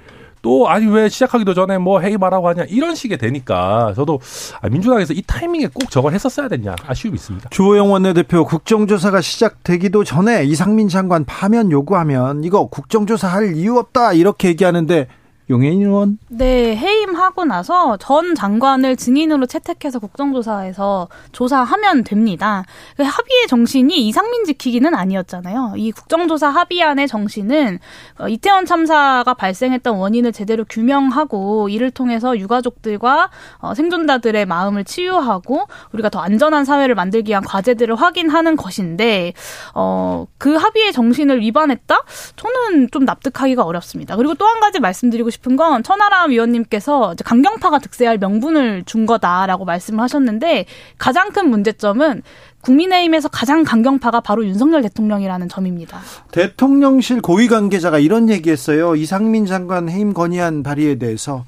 [0.42, 4.20] 또 아니 왜 시작하기도 전에 뭐 해임하라고 하냐 이런 식의 되니까 저도
[4.62, 7.50] 아, 민주당에서 이 타이밍에 꼭 저걸 했었어야 됐냐 아쉬움이 있습니다.
[7.50, 14.50] 주호영 원내대표 국정조사가 시작되기도 전에 이상민 장관 파면 요구하면 이거 국정조사 할 이유 없다 이렇게
[14.50, 15.08] 얘기하는데
[15.50, 22.66] 용해인 의원 네, 해임하고 나서 전 장관을 증인으로 채택해서 국정조사에서 조사하면 됩니다.
[22.98, 25.76] 그 합의의 정신이 이상민 지키기는 아니었잖아요.
[25.78, 27.80] 이 국정조사 합의안의 정신은
[28.20, 33.30] 어, 이태원 참사가 발생했던 원인을 제대로 규명하고 이를 통해서 유가족들과
[33.60, 39.34] 어, 생존자들의 마음을 치유하고 우리가 더 안전한 사회를 만들기 위한 과제들을 확인하는 것인데
[39.76, 42.04] 어, 그 합의의 정신을 위반했다?
[42.36, 44.16] 저는 좀 납득하기가 어렵습니다.
[44.16, 50.02] 그리고 또 한 가지 말씀드리고 싶은 건 천하람 위원님께서 강경파가 득세할 명분을 준 거다라고 말씀을
[50.02, 50.66] 하셨는데
[50.98, 52.22] 가장 큰 문제점은
[52.62, 56.00] 국민의힘에서 가장 강경파가 바로 윤석열 대통령이라는 점입니다.
[56.32, 58.96] 대통령실 고위 관계자가 이런 얘기했어요.
[58.96, 61.46] 이상민 장관 해임 건의안 발의에 대해서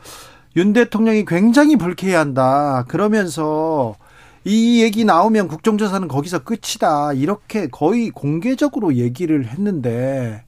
[0.56, 2.86] 윤 대통령이 굉장히 불쾌해한다.
[2.88, 3.96] 그러면서
[4.46, 7.14] 이 얘기 나오면 국정조사는 거기서 끝이다.
[7.14, 10.44] 이렇게 거의 공개적으로 얘기를 했는데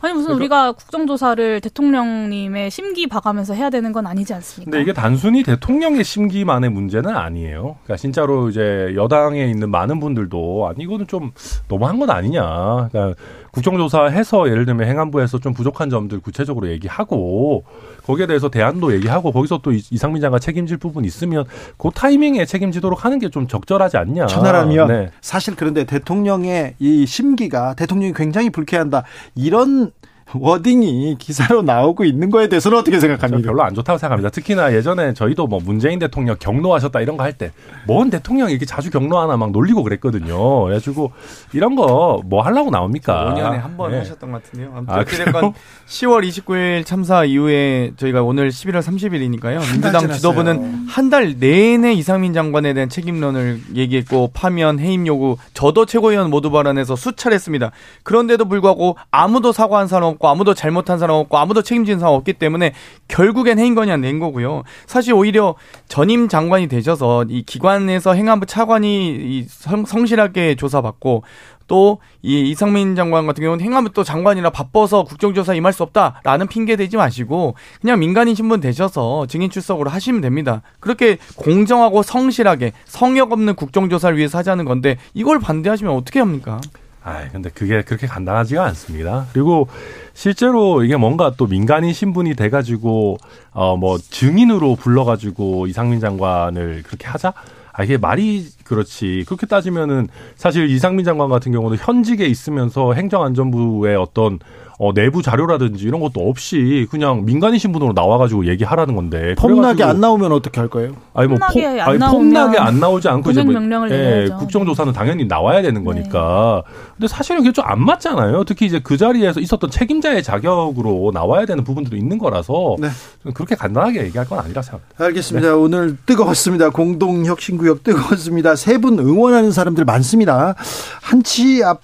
[0.00, 4.70] 아니 무슨 우리가 국정조사를 대통령님의 심기 봐가면서 해야 되는 건 아니지 않습니까?
[4.70, 7.76] 근데 이게 단순히 대통령의 심기만의 문제는 아니에요.
[7.84, 11.32] 그러니까 진짜로 이제 여당에 있는 많은 분들도 아니 이거는 좀
[11.68, 12.88] 너무한 건 아니냐.
[12.90, 13.14] 그러니까
[13.56, 17.64] 국정조사해서 예를 들면 행안부에서 좀 부족한 점들 구체적으로 얘기하고
[18.06, 21.44] 거기에 대해서 대안도 얘기하고 거기서 또 이- 이상민 장관 책임질 부분 있으면
[21.78, 24.26] 그 타이밍에 책임지도록 하는 게 좀 적절하지 않냐.
[24.26, 24.86] 천하람이요.
[24.86, 25.10] 네.
[25.20, 29.02] 사실 그런데 대통령의 이 심기가 대통령이 굉장히 불쾌한다.
[29.34, 29.90] 이런
[30.34, 33.46] 워딩이 기사로 나오고 있는 거에 대해서는 어떻게 생각합니까?
[33.48, 34.30] 별로 안 좋다고 생각합니다.
[34.30, 37.52] 특히나 예전에 저희도 뭐 문재인 대통령 경로하셨다 이런 거 할 때
[37.86, 40.64] 뭔 대통령이 이렇게 자주 경로하나 막 놀리고 그랬거든요.
[40.64, 41.12] 그래가지고
[41.52, 43.34] 이런 거 뭐 하려고 나옵니까?
[43.34, 43.98] 5년에 한번 네.
[43.98, 44.72] 하셨던 것 같은데요.
[44.74, 45.52] 아무튼 아, 어찌됐건
[45.86, 49.60] 10월 29일 참사 이후에 저희가 오늘 11월 30일이니까요.
[49.72, 50.10] 민주당.
[50.10, 56.50] 지도부는 한 달 내내 이상민 장관에 대한 책임론을 얘기했고 파면 해임 요구 저도 최고위원 모두
[56.50, 57.70] 발언해서 수차례 했습니다.
[58.02, 62.72] 그런데도 불구하고 아무도 사과한 사람 없고 아무도 잘못한 사람 없고 아무도 책임진 사람 없기 때문에
[63.08, 64.62] 결국엔 건의안 낸 거고요.
[64.86, 65.54] 사실 오히려
[65.88, 71.22] 전임 장관이 되셔서 이 기관에서 행안부 차관이 이 성, 성실하게 조사받고
[71.68, 76.74] 또 이 이상민 장관 같은 경우는 행안부 또 장관이라 바빠서 국정조사 임할 수 없다라는 핑계
[76.74, 80.62] 대지 마시고 그냥 민간인 신분 되셔서 증인 출석으로 하시면 됩니다.
[80.80, 86.60] 그렇게 공정하고 성실하게 성역 없는 국정조사를 위해서 하자는 건데 이걸 반대하시면 어떻게 합니까?
[87.08, 89.26] 아, 근데 그게 그렇게 간단하지가 않습니다.
[89.32, 89.68] 그리고
[90.12, 93.18] 실제로 이게 뭔가 또 민간인 신분이 돼가지고
[93.52, 97.32] 어 뭐 증인으로 불러가지고 이상민 장관을 그렇게 하자.
[97.72, 104.40] 아 이게 말이 그렇지 그렇게 따지면은 사실 이상민 장관 같은 경우는 현직에 있으면서 행정안전부의 어떤
[104.78, 109.34] 어, 내부 자료라든지 이런 것도 없이 그냥 민간인 신분으로 나와가지고 얘기하라는 건데.
[109.38, 110.92] 폼나게 안 나오면 어떻게 할 거예요?
[111.14, 114.28] 아니 뭐 폼나게 폼, 안 아니 나오면 폼나게 안 나오지 않고 이제 뭐, 명령을 예.
[114.38, 116.62] 국정조사는 당연히 나와야 되는 거니까.
[116.94, 118.44] 근데 사실은 그게 좀 안 맞잖아요.
[118.44, 122.88] 특히 이제 그 자리에서 있었던 책임자의 자격으로 나와야 되는 부분들도 있는 거라서 네.
[123.34, 125.04] 그렇게 간단하게 얘기할 건 아니라 생각합니다.
[125.04, 125.56] 알겠습니다.
[125.56, 126.70] 오늘 뜨거웠습니다.
[126.70, 128.54] 공동혁신구역 뜨거웠습니다.
[128.54, 130.54] 세 분 응원하는 사람들 많습니다.
[131.02, 131.80] 한치 앞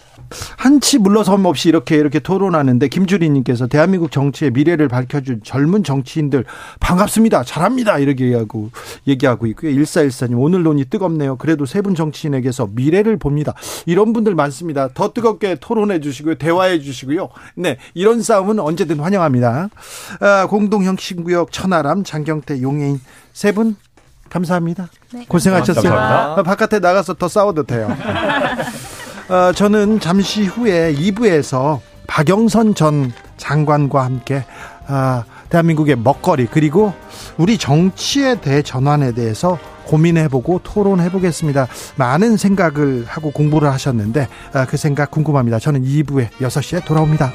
[0.56, 6.44] 한치 물러섬 없이 이렇게 이렇게 토론하는데 김주리님께서 대한민국 정치의 미래를 밝혀준 젊은 정치인들
[6.80, 7.44] 반갑습니다.
[7.44, 7.98] 잘합니다.
[7.98, 8.70] 이렇게 얘기하고
[9.06, 9.72] 얘기하고 있고요.
[9.72, 11.36] 1414님 오늘 논의 뜨겁네요.
[11.36, 13.54] 그래도 세 분 정치인에게서 미래를 봅니다.
[13.86, 14.88] 이런 분들 많습니다.
[14.94, 16.36] 더 뜨겁게 토론해 주시고요.
[16.36, 17.28] 대화해 주시고요.
[17.56, 17.76] 네.
[17.94, 19.68] 이런 싸움은 언제든 환영합니다.
[20.20, 23.00] 아, 공동형신구역 천하람 장경태 용해인
[23.32, 23.74] 세 분
[24.30, 24.88] 감사합니다.
[25.12, 25.24] 네.
[25.28, 25.82] 고생하셨어요.
[25.90, 26.40] 감사합니다.
[26.40, 27.94] 아, 바깥에 나가서 더 싸워도 돼요.
[29.32, 34.44] 어, 저는 잠시 후에 2부에서 박영선 전 장관과 함께
[34.86, 36.92] 아, 대한민국의 먹거리 그리고
[37.38, 41.66] 우리 정치의 대전환에 대해서 고민해보고 토론해보겠습니다.
[41.96, 45.58] 많은 생각을 하고 공부를 하셨는데 아, 그 생각 궁금합니다.
[45.58, 47.32] 저는 2부에 6시에 돌아옵니다.